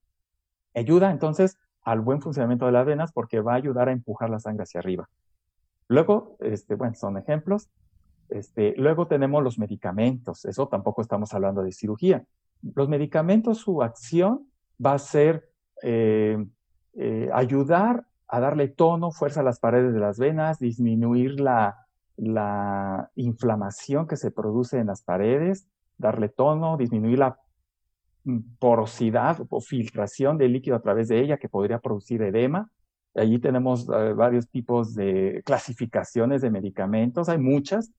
[0.74, 4.40] Ayuda entonces al buen funcionamiento de las venas porque va a ayudar a empujar la
[4.40, 5.08] sangre hacia arriba.
[5.88, 7.68] Luego, este, bueno, son ejemplos.
[8.28, 12.24] Este, luego tenemos los medicamentos, eso tampoco estamos hablando de cirugía.
[12.74, 14.48] Los medicamentos, su acción
[14.84, 15.48] va a ser
[15.82, 16.44] eh,
[16.94, 23.10] eh, ayudar a darle tono, fuerza a las paredes de las venas, disminuir la, la
[23.16, 25.66] inflamación que se produce en las paredes,
[25.98, 27.38] darle tono, disminuir la
[28.58, 32.70] porosidad o filtración de líquido a través de ella que podría producir edema.
[33.14, 37.92] Allí tenemos eh, varios tipos de clasificaciones de medicamentos, hay muchas,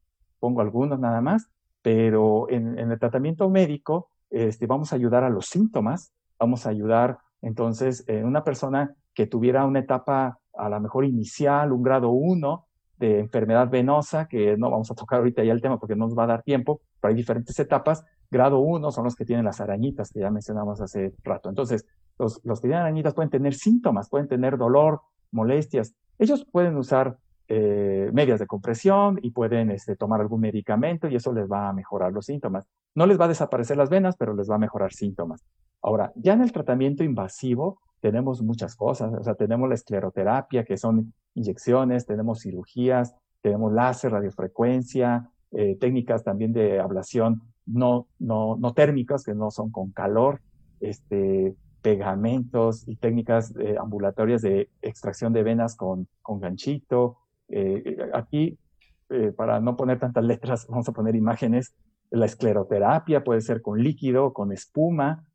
[0.46, 1.50] pongo algunos nada más,
[1.82, 7.18] pero en, el tratamiento médico este, vamos a ayudar a los síntomas, vamos a ayudar
[7.42, 12.68] entonces en una persona que tuviera una etapa a lo mejor inicial, un grado 1
[12.98, 16.16] de enfermedad venosa, que no vamos a tocar ahorita ya el tema porque no nos
[16.16, 18.06] va a dar tiempo, pero hay diferentes etapas.
[18.30, 21.50] Grado 1 son los que tienen las arañitas que ya mencionamos hace rato.
[21.50, 21.88] Entonces,
[22.20, 25.96] los, los que tienen arañitas pueden tener síntomas, pueden tener dolor, molestias.
[26.20, 27.18] Ellos pueden usar
[27.48, 31.74] eh, medias de compresión y pueden este, tomar algún medicamento y eso les va a
[31.74, 32.68] mejorar los síntomas.
[32.96, 35.44] No les va a desaparecer las venas, pero les va a mejorar síntomas.
[35.82, 40.78] Ahora, ya en el tratamiento invasivo tenemos muchas cosas, o sea, tenemos la escleroterapia, que
[40.78, 48.74] son inyecciones, tenemos cirugías, tenemos láser, radiofrecuencia, eh, técnicas también de ablación no, no, no
[48.74, 50.42] térmicas, que no son con calor,
[50.80, 57.18] este, pegamentos y técnicas eh, ambulatorias de extracción de venas con, con ganchito,
[57.50, 58.58] eh, aquí,
[59.10, 61.74] eh, para no poner tantas letras, vamos a poner imágenes.
[62.12, 65.26] La escleroterapia puede ser con líquido, con espuma.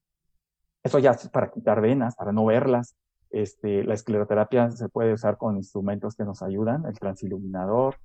[0.82, 2.96] Eso ya es para quitar venas, para no verlas.
[3.30, 7.96] Este, la escleroterapia se puede usar con instrumentos que nos ayudan, el transiluminador,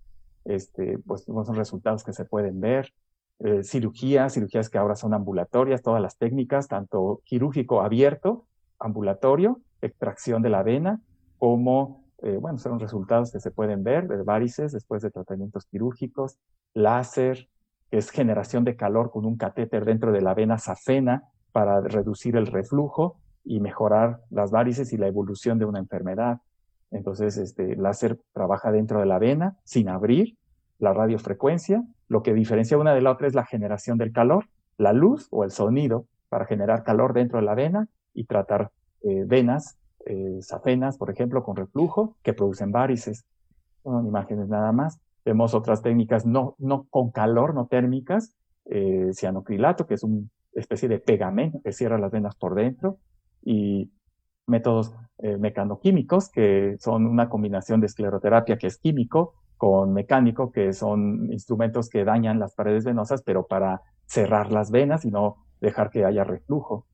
[0.44, 2.94] este, pues son resultados que se pueden ver.
[3.40, 8.46] Eh, cirugías, cirugías que ahora son ambulatorias, todas las técnicas, tanto quirúrgico abierto,
[8.80, 11.02] ambulatorio, extracción de la vena,
[11.38, 16.38] como eh, bueno, son resultados que se pueden ver de varices después de tratamientos quirúrgicos,
[16.74, 17.50] láser,
[17.92, 22.36] que es generación de calor con un catéter dentro de la vena safena para reducir
[22.36, 26.42] el reflujo y mejorar las varices y la evolución de una enfermedad.
[26.92, 30.38] Entonces, este láser trabaja dentro de la vena sin abrir
[30.80, 31.84] la radiofrecuencia.
[32.08, 34.46] Lo que diferencia una de la otra es la generación del calor,
[34.78, 38.72] la luz o el sonido para generar calor dentro de la vena y tratar
[39.04, 43.26] eh, venas eh, safenas, por ejemplo, con reflujo, que producen varices.
[43.84, 45.00] Son imágenes nada más.
[45.24, 48.36] Vemos otras técnicas no, no con calor, no térmicas,
[48.66, 50.22] eh, cianocrilato, que es una
[50.54, 53.00] especie de pegamento que cierra las venas por dentro,
[53.44, 53.92] y
[54.48, 60.74] métodos eh, mecanoquímicos, que son una combinación de escleroterapia, que es químico, con mecánico, que
[60.74, 65.90] son instrumentos que dañan las paredes venosas, pero para cerrar las venas y no dejar
[65.90, 66.86] que haya reflujo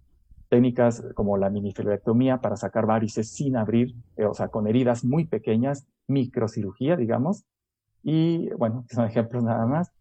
[0.52, 5.26] técnicas como la minifilorectomía para sacar varices sin abrir, eh, o sea, con heridas muy
[5.26, 7.46] pequeñas, microcirugía, digamos.
[8.04, 9.94] Y bueno, son ejemplos nada más.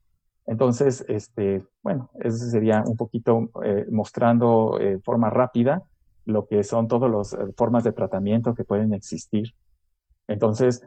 [0.46, 5.84] Entonces, este, bueno, eso sería un poquito eh, mostrando de eh, forma rápida
[6.24, 9.54] lo que son todas las formas de tratamiento que pueden existir.
[10.26, 10.84] Entonces,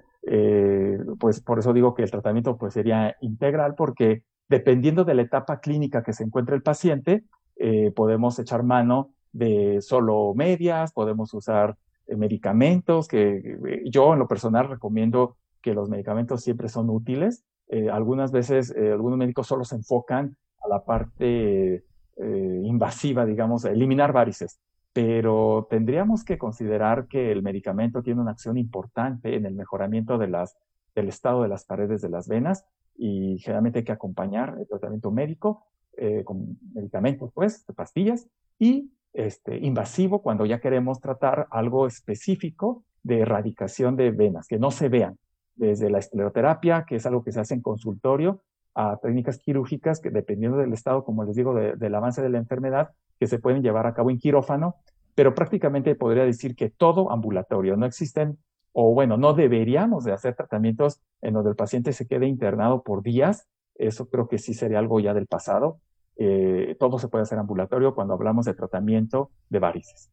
[1.20, 5.60] pues por eso digo que el tratamiento pues sería integral porque dependiendo de la etapa
[5.60, 7.26] clínica que se encuentre el paciente,
[7.58, 11.76] eh, podemos echar mano de solo medias, podemos usar
[12.08, 17.44] eh, medicamentos, que eh, yo en lo personal recomiendo que los medicamentos siempre son útiles.
[17.92, 21.84] algunas veces algunos médicos solo se enfocan a la parte
[22.18, 24.60] invasiva, digamos, a eliminar varices,
[24.92, 30.28] pero tendríamos que considerar que el medicamento tiene una acción importante en el mejoramiento de
[30.28, 30.58] las,
[30.94, 32.66] del estado de las paredes de las venas
[32.96, 35.66] y generalmente hay que acompañar el tratamiento médico
[35.98, 38.28] eh, con medicamentos, pues, pastillas,
[38.58, 44.72] y este, invasivo cuando ya queremos tratar algo específico de erradicación de venas, que no
[44.72, 45.18] se vean,
[45.56, 48.42] desde la escleroterapia, que es algo que se hace en consultorio,
[48.76, 52.92] a técnicas quirúrgicas que dependiendo del estado, como les digo, del avance de la enfermedad,
[53.20, 54.76] que se pueden llevar a cabo en quirófano,
[55.16, 58.40] pero prácticamente podría decir que todo ambulatorio, no existen,
[58.72, 63.04] o bueno, no deberíamos de hacer tratamientos en donde el paciente se quede internado por
[63.04, 65.80] días, eso creo que sí sería algo ya del pasado.
[66.16, 70.10] Eh, todo se puede hacer ambulatorio cuando hablamos de tratamiento de varices.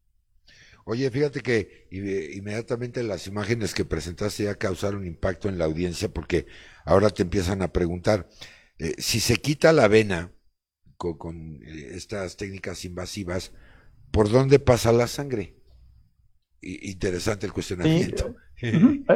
[0.83, 6.47] Oye, fíjate que inmediatamente las imágenes que presentaste ya causaron impacto en la audiencia porque
[6.85, 8.27] ahora te empiezan a preguntar,
[8.79, 10.31] eh, si se quita la vena
[10.97, 13.53] con, eh, estas técnicas invasivas,
[14.09, 15.55] ¿por dónde pasa la sangre?
[16.63, 18.35] interesante el cuestionamiento.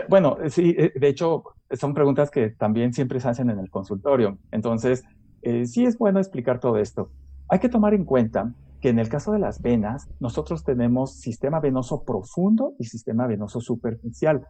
[0.10, 4.40] bueno, sí, de hecho, son preguntas que también siempre se hacen en el consultorio.
[4.52, 5.04] Entonces,
[5.46, 7.12] eh, sí es bueno explicar todo esto.
[7.48, 11.60] Hay que tomar en cuenta que en el caso de las venas, nosotros tenemos sistema
[11.60, 14.46] venoso profundo y sistema venoso superficial.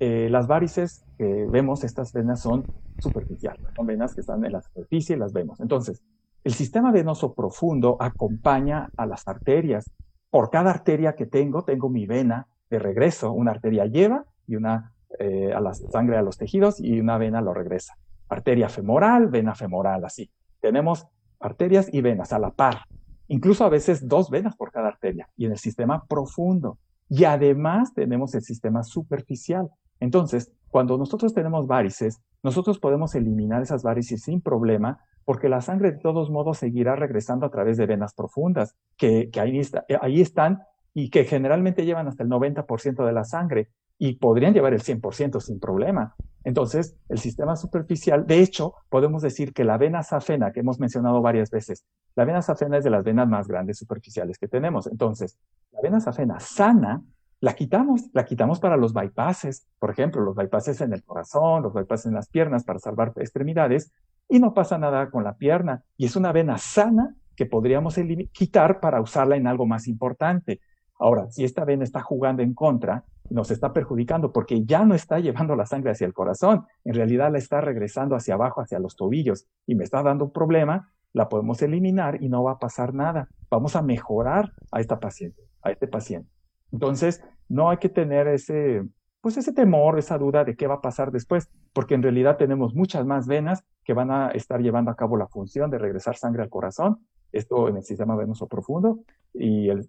[0.00, 2.66] Eh, las varices que vemos, estas venas son
[2.98, 5.60] superficiales, son venas que están en la superficie y las vemos.
[5.60, 6.02] Entonces,
[6.44, 9.90] el sistema venoso profundo acompaña a las arterias.
[10.28, 13.32] Por cada arteria que tengo, tengo mi vena de regreso.
[13.32, 17.40] Una arteria lleva y una eh, a la sangre a los tejidos y una vena
[17.40, 17.94] lo regresa.
[18.34, 20.28] Arteria femoral, vena femoral, así.
[20.60, 21.06] Tenemos
[21.38, 22.80] arterias y venas a la par.
[23.28, 26.78] Incluso a veces dos venas por cada arteria y en el sistema profundo.
[27.08, 29.70] Y además tenemos el sistema superficial.
[30.00, 35.92] Entonces, cuando nosotros tenemos varices, nosotros podemos eliminar esas varices sin problema porque la sangre
[35.92, 39.62] de todos modos seguirá regresando a través de venas profundas, que, ahí,
[40.00, 40.62] ahí están
[40.92, 43.68] y que generalmente llevan hasta el 90% de la sangre
[43.98, 46.14] y podrían llevar el 100% sin problema.
[46.42, 51.22] Entonces, el sistema superficial, de hecho, podemos decir que la vena safena, que hemos mencionado
[51.22, 51.84] varias veces,
[52.16, 54.86] la vena safena es de las venas más grandes superficiales que tenemos.
[54.86, 55.38] Entonces,
[55.72, 57.02] la vena safena sana,
[57.40, 61.72] la quitamos, la quitamos para los bypasses, por ejemplo, los bypasses en el corazón, los
[61.72, 63.92] bypasses en las piernas para salvar extremidades,
[64.28, 65.82] y no pasa nada con la pierna.
[65.96, 67.96] Y es una vena sana que podríamos
[68.32, 70.60] quitar para usarla en algo más importante.
[71.04, 75.18] Ahora, si esta vena está jugando en contra, nos está perjudicando porque ya no está
[75.20, 78.96] llevando la sangre hacia el corazón, en realidad la está regresando hacia abajo, hacia los
[78.96, 82.94] tobillos, y me está dando un problema, la podemos eliminar y no va a pasar
[82.94, 83.28] nada.
[83.50, 86.30] Vamos a mejorar a esta paciente, a este paciente.
[86.72, 88.82] Entonces, no hay que tener ese,
[89.20, 92.74] pues ese temor, esa duda de qué va a pasar después, porque en realidad tenemos
[92.74, 96.42] muchas más venas que van a estar llevando a cabo la función de regresar sangre
[96.42, 97.00] al corazón,
[97.34, 99.00] esto en el sistema venoso profundo,
[99.32, 99.88] y el,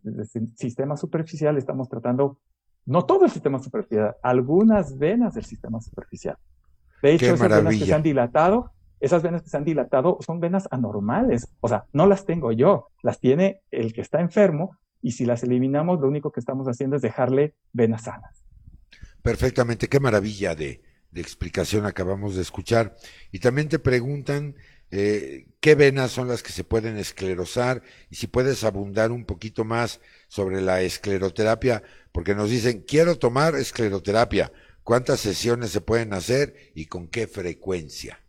[0.55, 2.39] sistema superficial estamos tratando,
[2.85, 6.37] no todo el sistema superficial, algunas venas del sistema superficial.
[7.01, 10.39] De hecho, esas venas que se han dilatado, esas venas que se han dilatado son
[10.39, 15.11] venas anormales, o sea, no las tengo yo, las tiene el que está enfermo, y
[15.11, 18.43] si las eliminamos, lo único que estamos haciendo es dejarle venas sanas.
[19.21, 20.81] Perfectamente, qué maravilla de,
[21.13, 22.95] explicación acabamos de escuchar.
[23.31, 24.55] Y también te preguntan
[24.91, 29.65] eh, qué venas son las que se pueden esclerosar y si puedes abundar un poquito
[29.65, 34.51] más sobre la escleroterapia, porque nos dicen, quiero tomar escleroterapia,
[34.83, 38.19] ¿cuántas sesiones se pueden hacer y con qué frecuencia?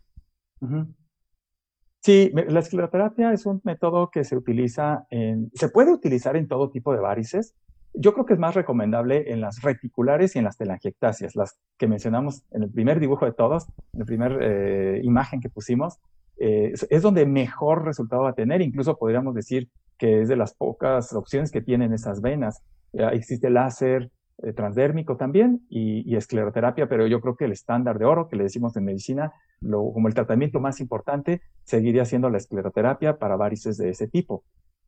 [2.01, 6.69] Sí, la escleroterapia es un método que se utiliza en, se puede utilizar en todo
[6.69, 7.55] tipo de varices,
[7.99, 11.87] yo creo que es más recomendable en las reticulares y en las telangiectasias, las que
[11.87, 15.99] mencionamos en el primer dibujo de todos, en la primera eh, imagen que pusimos,
[16.39, 18.61] eh, es, donde mejor resultado va a tener.
[18.61, 22.61] Incluso podríamos decir que es de las pocas opciones que tienen esas venas.
[22.93, 24.11] existe láser
[24.43, 28.43] eh, transdérmico también y, escleroterapia, pero yo creo que el estándar de oro que le
[28.43, 33.89] decimos en medicina, como el tratamiento más importante, seguiría siendo la escleroterapia para varices de
[33.89, 34.43] ese tipo.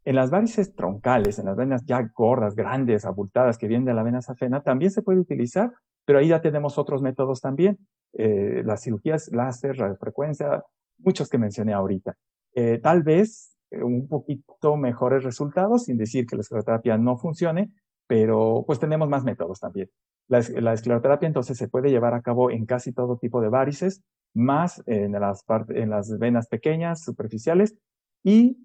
[0.05, 4.03] En las varices troncales, en las venas ya gordas, grandes, abultadas que vienen de la
[4.03, 5.71] vena safena, también se puede utilizar,
[6.05, 7.79] pero ahí ya tenemos otros métodos también.
[8.13, 10.63] Eh, las cirugías láser, radiofrecuencia,
[10.99, 12.15] muchos que mencioné ahorita.
[12.53, 17.71] Eh, tal vez eh, un poquito mejores resultados, sin decir que la escleroterapia no funcione,
[18.07, 19.89] pero pues tenemos más métodos también.
[20.27, 24.01] La, la, escleroterapia entonces se puede llevar a cabo en casi todo tipo de varices.
[24.33, 27.75] más en las, en las venas pequeñas, superficiales.
[28.23, 28.57] Y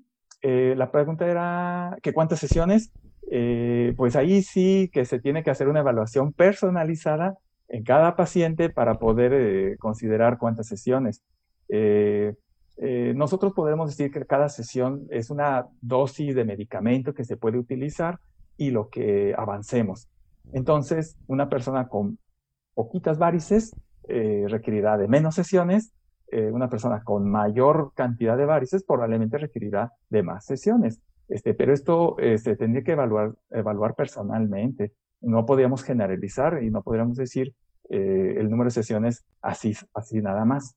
[0.47, 2.93] eh, la pregunta era que cuántas sesiones.
[3.31, 8.69] Eh, pues ahí sí que se tiene que hacer una evaluación personalizada en cada paciente
[8.69, 11.23] para poder eh, considerar cuántas sesiones.
[13.15, 18.19] Nosotros podemos decir que cada sesión es una dosis de medicamento que se puede utilizar
[18.57, 20.09] y lo que avancemos.
[20.53, 22.19] Entonces, una persona con
[22.75, 23.75] poquitas varices
[24.09, 25.93] eh, requerirá de menos sesiones,
[26.31, 31.01] eh, una persona con mayor cantidad de varices probablemente requerirá de más sesiones.
[31.29, 34.93] Este, pero esto se este, tendría que evaluar, evaluar personalmente.
[35.21, 37.55] No podríamos generalizar y no podríamos decir
[37.89, 40.77] eh, el número de sesiones así, así nada más.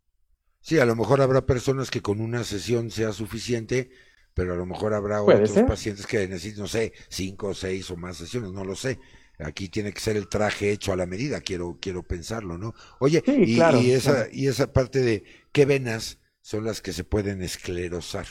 [0.59, 3.89] Sí, a lo mejor habrá personas que con una sesión sea suficiente,
[4.33, 8.17] pero a lo mejor habrá otros pacientes que necesiten, no sé, cinco, seis o más
[8.17, 8.99] sesiones, no lo sé.
[9.39, 12.73] Aquí tiene que ser el traje hecho a la medida, quiero, quiero pensarlo, ¿no?
[12.99, 18.25] Oye, y, esa, y esa parte de qué venas son las que se pueden esclerosar.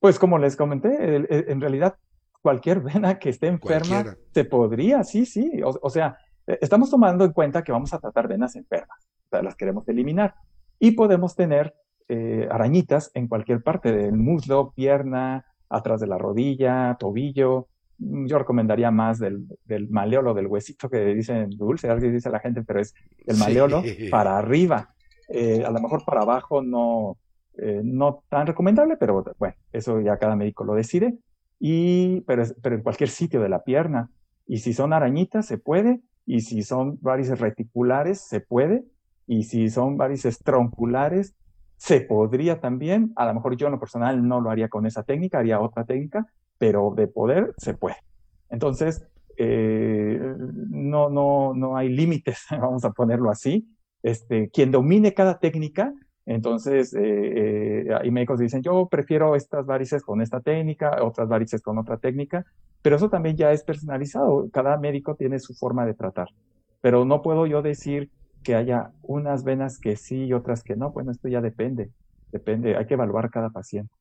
[0.00, 1.96] Pues como les comenté, en realidad
[2.44, 5.62] cualquier vena que esté enferma se podría, sí, sí.
[5.64, 9.88] O, sea, e, estamos tomando en cuenta que vamos a tratar venas enfermas, las queremos
[9.88, 10.34] eliminar.
[10.78, 11.74] Y podemos tener
[12.08, 17.68] eh, arañitas en cualquier parte del muslo, pierna, atrás de la rodilla, tobillo,
[17.98, 22.62] yo recomendaría más del, del maleolo, del huesito que dicen dulce, alguien dice la gente,
[22.62, 22.94] pero es
[23.26, 24.94] el maleolo para arriba.
[25.28, 27.16] Eh, a lo mejor para abajo no,
[27.56, 31.16] eh, no tan recomendable, pero bueno, eso ya cada médico lo decide.
[31.60, 34.10] Y, pero, pero en cualquier sitio de la pierna.
[34.46, 36.00] Y si son arañitas, se puede.
[36.26, 38.84] Y si son varices reticulares, se puede.
[39.26, 41.34] Y si son varices tronculares,
[41.76, 43.12] se podría también.
[43.16, 45.84] A lo mejor yo en lo personal no lo haría con esa técnica, haría otra
[45.84, 46.26] técnica,
[46.58, 47.96] pero de poder se puede.
[48.50, 49.06] Entonces,
[49.36, 50.34] eh,
[50.70, 53.68] no, no, no hay límites, vamos a ponerlo así.
[54.02, 55.92] Este, quien domine cada técnica,
[56.26, 61.28] entonces eh, eh, hay médicos que dicen, yo prefiero estas varices con esta técnica, otras
[61.28, 62.44] varices con otra técnica,
[62.82, 64.48] pero eso también ya es personalizado.
[64.52, 66.28] Cada médico tiene su forma de tratar.
[66.80, 68.10] Pero no puedo yo decir
[68.44, 70.92] que haya unas venas que sí y otras que no.
[70.92, 71.90] Bueno, esto ya depende.
[72.30, 73.92] Depende, hay que evaluar cada paciente.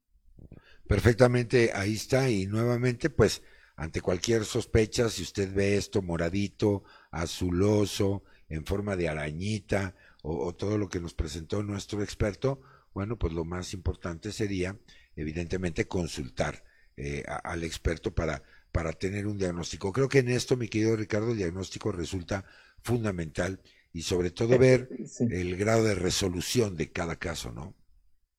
[0.87, 2.29] Perfectamente, ahí está.
[2.29, 3.41] Y nuevamente, pues,
[3.75, 10.77] ante cualquier sospecha, si usted ve esto moradito, azuloso, en forma de arañita, o, todo
[10.77, 12.61] lo que nos presentó nuestro experto,
[12.93, 14.77] bueno, pues lo más importante sería,
[15.15, 16.63] evidentemente, consultar
[16.95, 19.91] eh, al experto para, para tener un diagnóstico.
[19.91, 22.45] Creo que en esto, mi querido Ricardo, el diagnóstico resulta
[22.81, 23.59] fundamental
[23.93, 24.89] y sobre todo ver
[25.29, 27.73] el grado de resolución de cada caso, ¿no?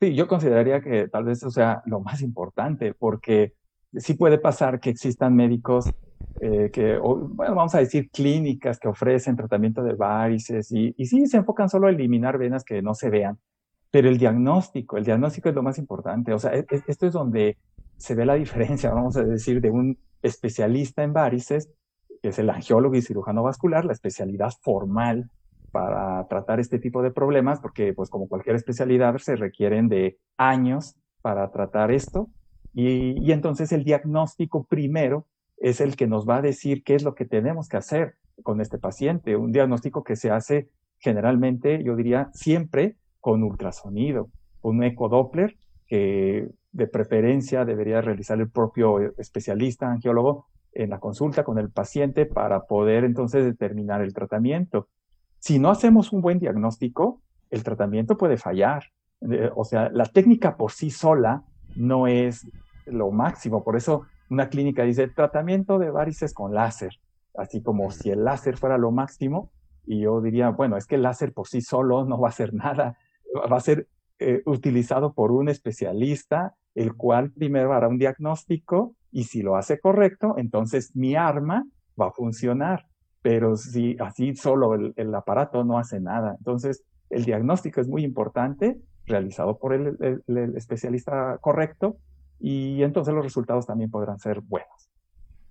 [0.00, 3.54] Sí, yo consideraría que tal vez eso sea lo más importante, porque
[3.96, 5.86] sí puede pasar que existan médicos
[6.40, 11.26] eh, que, bueno, vamos a decir clínicas que ofrecen tratamiento de varices y, y sí
[11.28, 13.38] se enfocan solo a eliminar venas que no se vean,
[13.92, 16.32] pero el diagnóstico, el diagnóstico es lo más importante.
[16.34, 17.56] O sea, e, e, esto es donde
[17.96, 21.70] se ve la diferencia, vamos a decir, de un especialista en varices,
[22.20, 25.30] que es el angiólogo y cirujano vascular, la especialidad formal
[25.74, 30.94] para tratar este tipo de problemas, porque pues como cualquier especialidad se requieren de años
[31.20, 32.30] para tratar esto.
[32.72, 35.26] Y, entonces el diagnóstico primero
[35.56, 38.14] es el que nos va a decir qué es lo que tenemos que hacer
[38.44, 39.34] con este paciente.
[39.34, 40.68] Un diagnóstico que se hace
[40.98, 44.28] generalmente, yo diría, siempre con ultrasonido,
[44.62, 45.56] un ecodoppler
[45.88, 52.26] que de preferencia debería realizar el propio especialista angiólogo en la consulta con el paciente
[52.26, 54.86] para poder entonces determinar el tratamiento.
[55.44, 58.84] Si no hacemos un buen diagnóstico, el tratamiento puede fallar.
[59.30, 61.44] Eh, o sea, la técnica por sí sola
[61.76, 62.46] no es
[62.86, 63.62] lo máximo.
[63.62, 66.98] Por eso una clínica dice tratamiento de varices con láser,
[67.36, 69.52] así como si el láser fuera lo máximo.
[69.84, 72.54] Y yo diría, bueno, es que el láser por sí solo no va a hacer
[72.54, 72.96] nada,
[73.34, 73.86] va a ser
[74.20, 79.78] eh, utilizado por un especialista, el cual primero hará un diagnóstico y si lo hace
[79.78, 81.66] correcto, entonces mi arma
[82.00, 82.86] va a funcionar
[83.24, 86.34] pero si así solo el, aparato no hace nada.
[86.36, 88.76] Entonces, el diagnóstico es muy importante,
[89.06, 89.96] realizado por el,
[90.54, 91.96] especialista correcto,
[92.38, 94.90] y entonces los resultados también podrán ser buenos.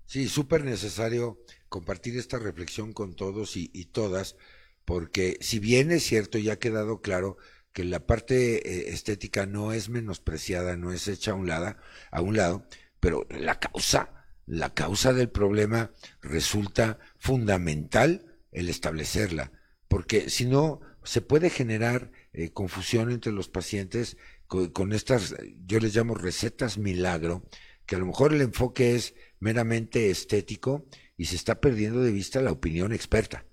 [0.06, 1.36] Sí, súper necesario
[1.68, 4.36] compartir esta reflexión con todos y, todas,
[4.84, 7.38] porque si bien es cierto, ya ha quedado claro
[7.72, 11.74] que la parte eh, estética no es menospreciada, no es hecha a un lado,
[12.12, 12.66] a un lado,
[13.00, 19.52] pero la causa la causa del problema resulta fundamental el establecerla,
[19.88, 24.16] porque si no se puede generar eh, confusión entre los pacientes
[24.46, 25.34] con, estas,
[25.66, 27.44] yo les llamo recetas milagro,
[27.86, 32.40] que a lo mejor el enfoque es meramente estético y se está perdiendo de vista
[32.40, 33.46] la opinión experta.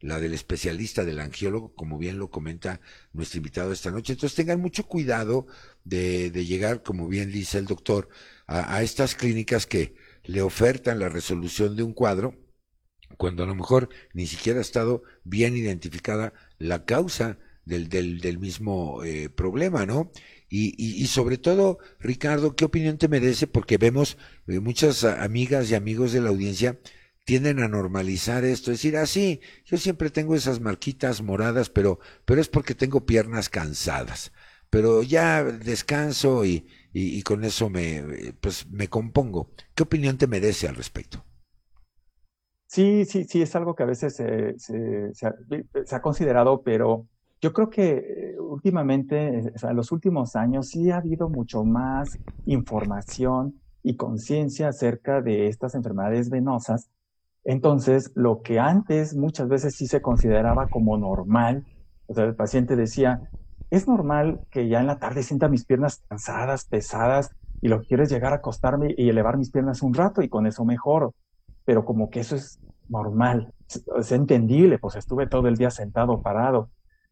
[0.00, 2.80] la del especialista, del angiólogo, como bien lo comenta
[3.12, 4.12] nuestro invitado esta noche.
[4.12, 5.48] Entonces tengan mucho cuidado
[5.82, 8.08] de, llegar, como bien dice el doctor,
[8.46, 9.96] a, estas clínicas que
[10.28, 12.34] le ofertan la resolución de un cuadro,
[13.16, 19.02] cuando a lo mejor ni siquiera ha estado bien identificada la causa del, del, mismo
[19.04, 20.12] eh, problema, ¿no?
[20.50, 23.46] Y, y, sobre todo, Ricardo, ¿qué opinión te merece?
[23.46, 26.78] Porque vemos eh, muchas amigas y amigos de la audiencia
[27.24, 32.40] tienden a normalizar esto, decir, ah, sí, yo siempre tengo esas marquitas moradas, pero, pero
[32.40, 34.32] es porque tengo piernas cansadas.
[34.68, 38.02] Pero ya descanso y, y, con eso me,
[38.40, 39.50] pues, me compongo.
[39.74, 41.24] ¿Qué opinión te merece al respecto?
[42.66, 47.06] Sí, sí, sí, es algo que a veces se, se, se, ha, considerado, pero
[47.40, 53.60] yo creo que eh, últimamente, en los últimos años, sí ha habido mucho más información
[53.82, 56.90] y conciencia acerca de estas enfermedades venosas
[57.48, 61.64] entonces, lo que antes muchas veces sí se consideraba como normal,
[62.06, 63.22] o sea, el paciente decía,
[63.70, 67.30] es normal que ya en la tarde sienta mis piernas cansadas, pesadas,
[67.60, 70.46] y lo que es llegar a acostarme y elevar mis piernas un rato y con
[70.46, 71.14] eso mejoro.
[71.64, 73.52] Pero como que eso es normal,
[73.98, 76.70] es entendible, pues estuve todo el día sentado, parado.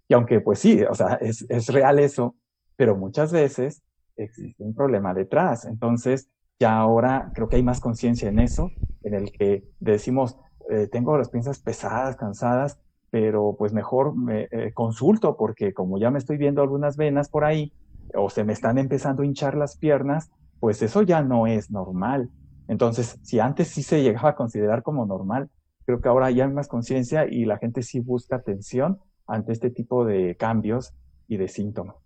[0.09, 2.37] Y aunque pues sí, o sea, es, es real eso,
[2.77, 3.83] pero muchas veces
[4.17, 5.65] existe un problema detrás.
[5.65, 8.71] Entonces, ya ahora creo que hay más conciencia en eso,
[9.03, 10.39] en el que decimos,
[10.71, 12.81] eh, tengo las piezas pesadas, cansadas,
[13.11, 17.45] pero pues mejor me eh, consulto porque como ya me estoy viendo algunas venas por
[17.45, 17.73] ahí
[18.15, 20.31] o se me están empezando a hinchar las piernas,
[20.61, 22.31] pues eso ya no es normal.
[22.69, 25.51] Entonces, si antes sí se llegaba a considerar como normal,
[25.85, 29.71] creo que ahora ya hay más conciencia y la gente sí busca atención ante este
[29.71, 30.93] tipo de cambios
[31.29, 31.97] y de síntomas.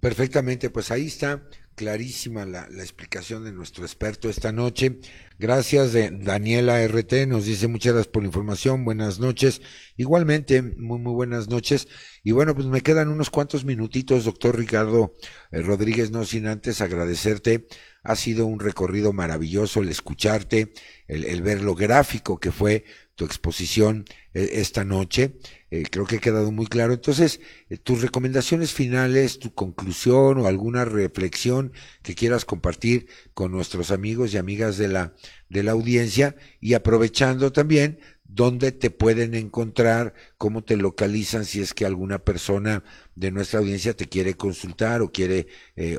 [0.00, 1.42] Perfectamente, pues ahí está
[1.78, 4.98] clarísima la, explicación de nuestro experto esta noche.
[5.38, 9.62] Gracias, de Daniela RT, nos dice muchas gracias por la información, buenas noches.
[9.96, 11.86] Igualmente, muy, muy buenas noches.
[12.24, 15.14] Y bueno, pues me quedan unos cuantos minutitos, doctor Ricardo
[15.52, 17.68] eh, Rodríguez, no sin antes agradecerte.
[18.02, 20.72] Ha sido un recorrido maravilloso el escucharte,
[21.06, 22.84] el, el ver lo gráfico que fue
[23.18, 25.34] tu exposición eh, esta noche.
[25.70, 26.92] Eh, creo que ha quedado muy claro.
[26.92, 31.72] Entonces, eh, tus recomendaciones finales, tu conclusión o alguna reflexión
[32.02, 35.14] que quieras compartir con nuestros amigos y amigas de la,
[35.48, 37.98] de la audiencia y aprovechando también
[38.28, 42.84] dónde te pueden encontrar, cómo te localizan si es que alguna persona
[43.16, 45.48] de nuestra audiencia te quiere consultar o quiere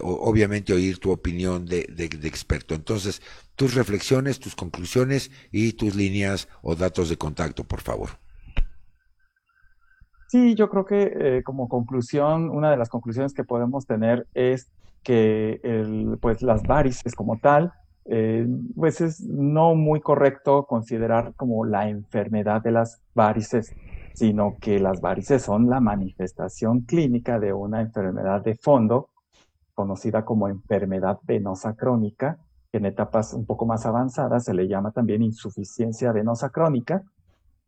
[0.01, 2.75] obviamente oír tu opinión de, de, de experto.
[2.75, 3.21] Entonces,
[3.55, 8.11] tus reflexiones, tus conclusiones y tus líneas o datos de contacto, por favor.
[10.29, 14.71] Sí, yo creo que eh, como conclusión, una de las conclusiones que podemos tener es
[15.01, 17.73] que el, pues las varices como tal,
[18.11, 23.75] eh, pues es no muy correcto considerar como la enfermedad de las varices,
[24.15, 29.09] sino que las varices son la manifestación clínica de una enfermedad de fondo,
[29.75, 32.39] conocida como enfermedad venosa crónica,
[32.71, 37.03] en etapas un poco más avanzadas se le llama también insuficiencia venosa crónica.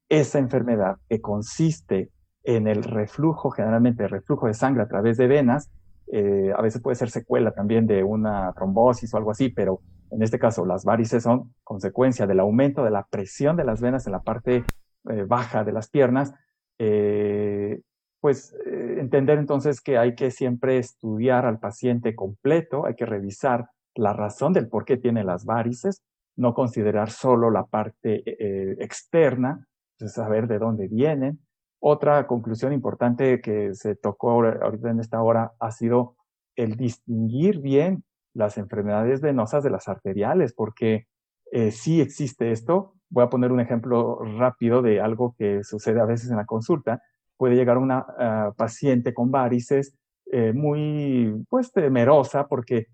[0.10, 2.10] Esa enfermedad que consiste
[2.44, 5.72] en el reflujo, generalmente el reflujo de sangre a través de venas,
[6.12, 9.80] eh, a veces puede ser secuela también de una trombosis o algo así, pero
[10.12, 14.06] en este caso las varices son consecuencia del aumento de la presión de las venas
[14.06, 14.64] en la parte
[15.10, 16.34] eh, baja de las piernas.
[16.78, 17.82] Eh,
[18.20, 24.14] pues entender entonces que hay que siempre estudiar al paciente completo, hay que revisar la
[24.14, 26.04] razón del por qué tiene las varices,
[26.36, 29.68] no considerar solo la parte eh, externa,
[30.08, 31.40] saber de dónde vienen.
[31.80, 36.16] Otra conclusión importante que se tocó ahorita en esta hora ha sido
[36.56, 41.08] el distinguir bien las enfermedades venosas de las arteriales, porque
[41.52, 42.95] eh, sí existe esto.
[43.10, 47.02] Voy a poner un ejemplo rápido de algo que sucede a veces en la consulta.
[47.38, 49.95] Puede llegar una ah, paciente con varices
[50.32, 52.88] eh, muy, pues, temerosa porque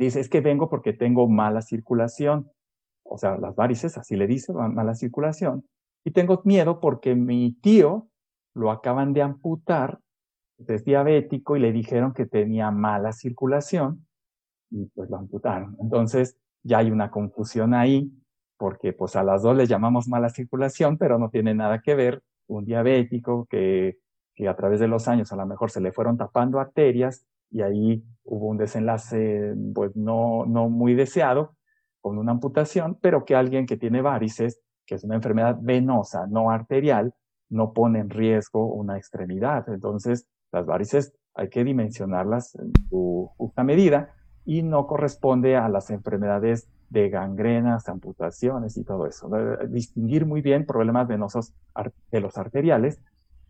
[0.00, 2.50] Dice, es que vengo porque tengo mala circulación.
[3.02, 5.66] O sea, las varices, así le dice, mala circulación.
[6.04, 8.08] Y tengo miedo porque mi tío
[8.54, 10.00] lo acaban de amputar,
[10.66, 14.06] es diabético y le dijeron que tenía mala circulación
[14.70, 15.76] y pues lo amputaron.
[15.80, 18.10] Entonces ya hay una confusión ahí
[18.56, 22.22] porque pues a las dos le llamamos mala circulación, pero no tiene nada que ver
[22.46, 23.98] un diabético que,
[24.34, 27.62] que a través de los años a lo mejor se le fueron tapando arterias y
[27.62, 31.56] ahí hubo un desenlace pues no, no muy deseado
[32.00, 36.50] con una amputación, pero que alguien que tiene varices, que es una enfermedad venosa, no
[36.50, 37.14] arterial,
[37.48, 39.68] no pone en riesgo una extremidad.
[39.68, 44.14] Entonces, las varices hay que dimensionarlas en su justa medida
[44.50, 49.30] y no corresponde a las enfermedades de gangrenas, amputaciones y todo eso.
[49.68, 51.52] Distinguir muy bien problemas venosos
[52.10, 53.00] de los arteriales.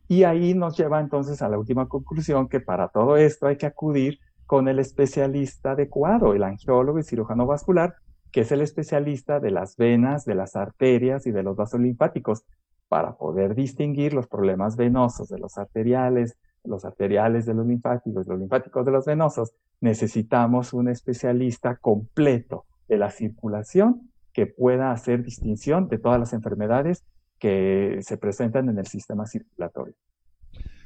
[0.09, 3.65] Y ahí nos lleva entonces a la última conclusión que para todo esto hay que
[3.65, 7.95] acudir con el especialista adecuado, el angiólogo y cirujano vascular,
[8.31, 12.45] que es el especialista de las venas, de las arterias y de los vasos linfáticos,
[12.89, 18.39] para poder distinguir los problemas venosos de los arteriales, los arteriales de los linfáticos, los
[18.39, 19.55] linfáticos de los venosos.
[19.81, 27.05] Necesitamos un especialista completo de la circulación que pueda hacer distinción de todas las enfermedades
[27.39, 29.95] que se presentan en el sistema circulatorio.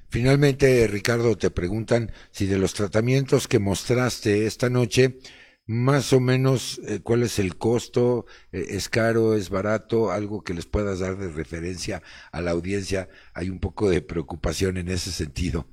[0.09, 5.19] Finalmente, Ricardo, te preguntan si de los tratamientos que mostraste esta noche,
[5.67, 10.55] más o menos eh, cuál es el costo, eh, es caro, es barato, algo que
[10.55, 12.03] les puedas dar de referencia
[12.33, 13.09] a la audiencia.
[13.33, 15.67] Hay un poco de preocupación en ese sentido.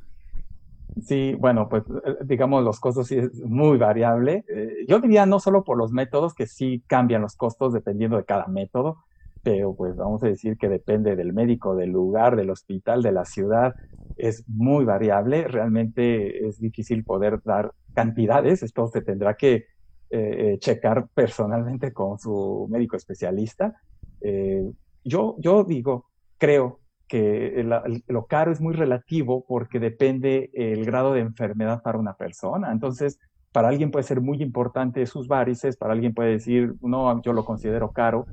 [0.99, 4.43] Sí, bueno, pues eh, digamos los costos sí es muy variable.
[4.87, 8.47] yo diría no solo por los métodos, que sí cambian los costos dependiendo de cada
[8.47, 8.97] método,
[9.43, 13.25] pero pues vamos a decir que depende del médico, del lugar, del hospital, de la
[13.25, 13.75] ciudad,
[14.17, 15.47] es muy variable.
[15.47, 22.19] Realmente es difícil poder dar cantidades, esto se tendrá que eh, eh, checar personalmente con
[22.19, 23.81] su médico especialista.
[24.19, 24.69] Eh,
[25.03, 26.80] yo, yo digo, creo
[27.11, 27.65] que
[28.07, 32.71] lo caro es muy relativo porque depende el grado de enfermedad para una persona.
[32.71, 33.19] Entonces,
[33.51, 37.43] para alguien puede ser muy importante sus varices, para alguien puede decir, no, yo lo
[37.43, 38.27] considero caro.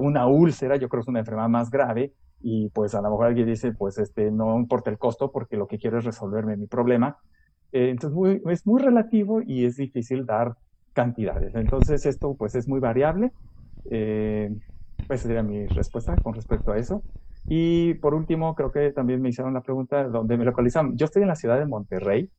[0.00, 3.28] una úlcera, yo creo que es una enfermedad más grave y pues a lo mejor
[3.28, 6.66] alguien dice, pues este, no importa el costo porque lo que quiero es resolverme mi
[6.66, 7.16] problema.
[7.72, 10.54] entonces, es muy relativo y es difícil dar
[10.92, 11.54] cantidades.
[11.54, 13.32] Entonces esto pues es muy variable.
[13.90, 14.50] Eh,
[15.06, 17.02] pues sería mi respuesta con respecto a eso.
[17.52, 20.96] Y por último, creo que también me hicieron la pregunta dónde me localizan.
[20.96, 22.30] Yo estoy en la ciudad de Monterrey.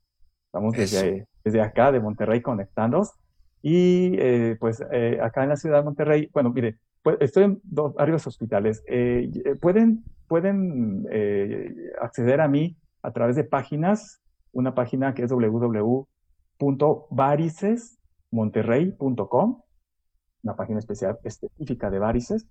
[0.46, 3.12] Estamos desde, desde acá, de Monterrey, conectados.
[3.62, 7.60] Y eh, pues eh, acá en la ciudad de Monterrey, bueno, mire, pues, estoy en
[7.64, 8.84] dos, varios hospitales.
[9.60, 11.06] pueden pueden
[12.02, 14.22] acceder a mí a través de páginas,
[14.54, 16.08] una página que es www.varices
[18.32, 19.62] monterrey.com,
[20.44, 22.48] una página especial específica de varices,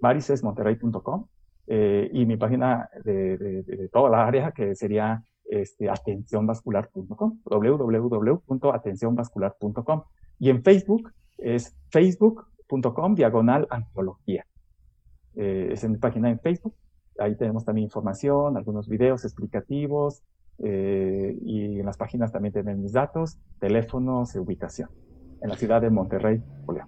[0.00, 1.26] varicesmonterrey.com,
[1.70, 10.02] eh, y mi página de, toda la área que sería este, atencionvascular.com, www.atencionvascular.com.
[10.38, 14.46] Y en Facebook es facebook.com diagonal antología.
[15.36, 16.74] Eh, es en mi página en Facebook.
[17.18, 20.22] Ahí tenemos también información, algunos videos explicativos,
[20.60, 24.90] eh, y en las páginas también tienen mis datos, teléfonos y ubicación
[25.40, 26.84] en la ciudad de Monterrey, Julio.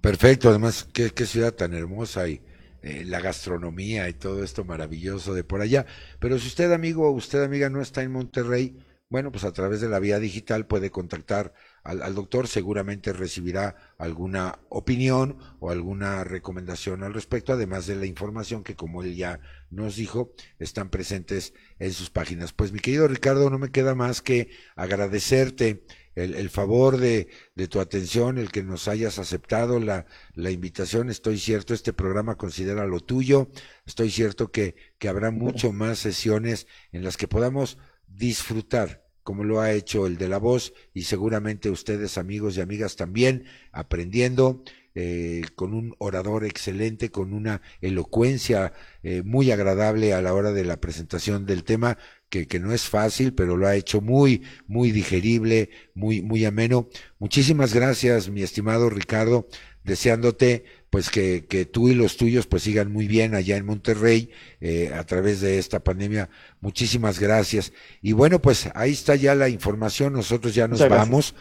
[0.00, 2.40] Perfecto, además, qué, ciudad tan hermosa y
[2.82, 5.86] eh, la gastronomía y todo esto maravilloso de por allá.
[6.18, 8.76] Pero si usted, amigo o usted, amiga, no está en Monterrey,
[9.10, 11.52] bueno, pues a través de la vía digital puede contactar
[11.82, 18.06] al, al, doctor, seguramente recibirá alguna opinión o alguna recomendación al respecto, además de la
[18.06, 22.52] información que, como él ya nos dijo, están presentes en sus páginas.
[22.52, 25.82] Pues mi querido Ricardo, no me queda más que agradecerte
[26.14, 27.28] el, favor de,
[27.68, 31.10] tu atención, el que nos hayas aceptado la, la, invitación.
[31.10, 33.50] Estoy cierto, este programa considera lo tuyo.
[33.86, 39.60] Estoy cierto que, que habrá mucho más sesiones en las que podamos disfrutar como lo
[39.60, 44.64] ha hecho el de la voz y seguramente ustedes amigos y amigas también aprendiendo
[44.96, 48.72] eh, con un orador excelente, con una elocuencia
[49.04, 51.96] eh, muy agradable a la hora de la presentación del tema
[52.30, 56.88] que, que, no es fácil, pero lo ha hecho muy, muy digerible, muy, muy ameno.
[57.18, 59.48] Muchísimas gracias, mi estimado Ricardo,
[59.84, 64.30] deseándote pues que, que tú y los tuyos pues sigan muy bien allá en Monterrey
[64.60, 66.28] eh, a través de esta pandemia.
[66.60, 67.72] Muchísimas gracias.
[68.02, 71.34] Y bueno, pues ahí está ya la información, nosotros ya nos vamos.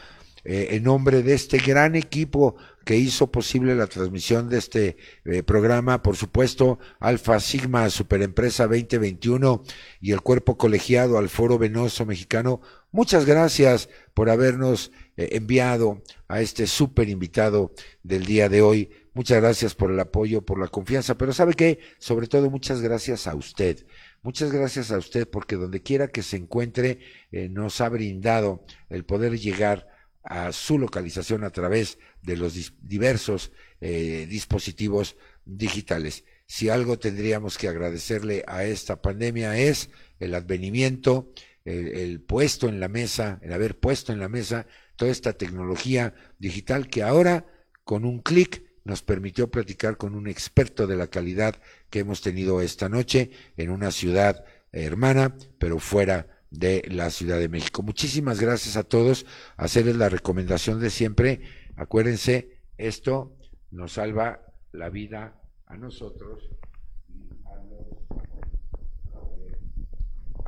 [0.44, 2.56] Eh, en nombre de este gran equipo
[2.86, 9.64] que hizo posible la transmisión de este eh, programa, por supuesto, Alfa Sigma Superempresa 2021
[10.00, 12.62] y el cuerpo colegiado al Foro Venoso Mexicano,
[12.92, 18.90] muchas gracias por habernos eh, enviado a este super invitado del día de hoy.
[19.14, 23.28] Muchas gracias por el apoyo, por la confianza, pero sabe que, sobre todo, muchas gracias
[23.28, 23.86] a usted.
[24.22, 27.00] Muchas gracias a usted porque donde quiera que se encuentre
[27.32, 29.89] nos ha brindado el poder llegar
[30.30, 33.52] a su localización a través de los diversos
[33.82, 36.24] eh, dispositivos digitales.
[36.46, 39.90] Si algo tendríamos que agradecerle a esta pandemia es
[40.20, 41.34] el advenimiento,
[41.66, 44.66] el, puesto en la mesa, el haber puesto en la mesa
[44.96, 47.46] toda esta tecnología digital que ahora
[47.84, 51.56] con un clic nos permitió platicar con un experto de la calidad
[51.90, 57.50] que hemos tenido esta noche en una ciudad hermana, pero fuera de la Ciudad de
[57.50, 57.84] México.
[57.84, 59.26] Muchísimas gracias a todos.
[59.58, 61.42] Hacerles la recomendación de siempre.
[61.76, 63.36] Acuérdense, Esto
[63.72, 66.50] nos salva la vida a nosotros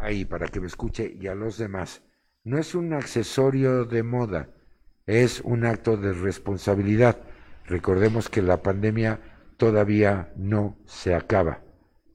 [0.01, 2.01] ahí para que me escuche y a los demás.
[2.43, 4.49] No es un accesorio de moda,
[5.05, 7.21] es un acto de responsabilidad.
[7.65, 9.19] Recordemos que la pandemia
[9.57, 11.61] todavía no se acaba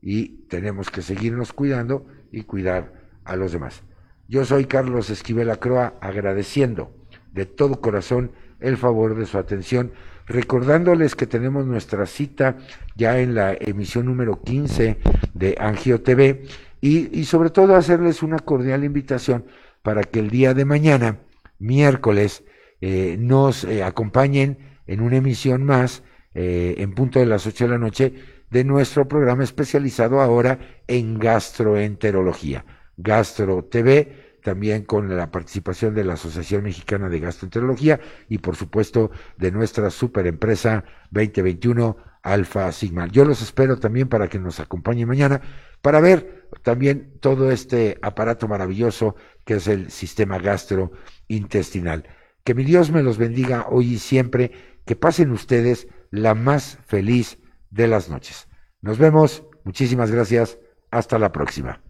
[0.02, 3.82] y tenemos que seguirnos cuidando y cuidar a los demás.
[4.28, 6.92] Yo soy Carlos Esquivel Acroa, agradeciendo
[7.32, 9.92] de todo corazón el favor de su atención,
[10.26, 12.56] recordándoles que tenemos nuestra cita
[12.96, 14.98] ya en la emisión número 15
[15.34, 16.44] de Angio TV
[16.80, 19.44] y, sobre todo hacerles una cordial invitación
[19.82, 21.18] para que el día de mañana,
[21.58, 22.44] miércoles,
[22.80, 26.02] eh, nos eh, acompañen en una emisión más,
[26.34, 28.14] eh, en punto de las 8 de la noche,
[28.50, 32.64] de nuestro programa especializado ahora en gastroenterología,
[32.96, 39.10] Gastro TV, también con la participación de la Asociación Mexicana de Gastroenterología y por supuesto
[39.36, 43.06] de nuestra superempresa 2021 Alfa Sigma.
[43.06, 45.40] Yo los espero también para que nos acompañen mañana
[45.82, 49.14] para ver también todo este aparato maravilloso
[49.44, 52.08] que es el sistema gastrointestinal.
[52.44, 54.52] Que mi Dios me los bendiga hoy y siempre,
[54.84, 57.38] que pasen ustedes la más feliz
[57.70, 58.48] de las noches.
[58.80, 60.58] Nos vemos, muchísimas gracias,
[60.90, 61.80] hasta la próxima.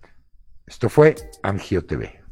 [0.67, 1.15] Esto fue
[1.45, 2.26] Angio TV.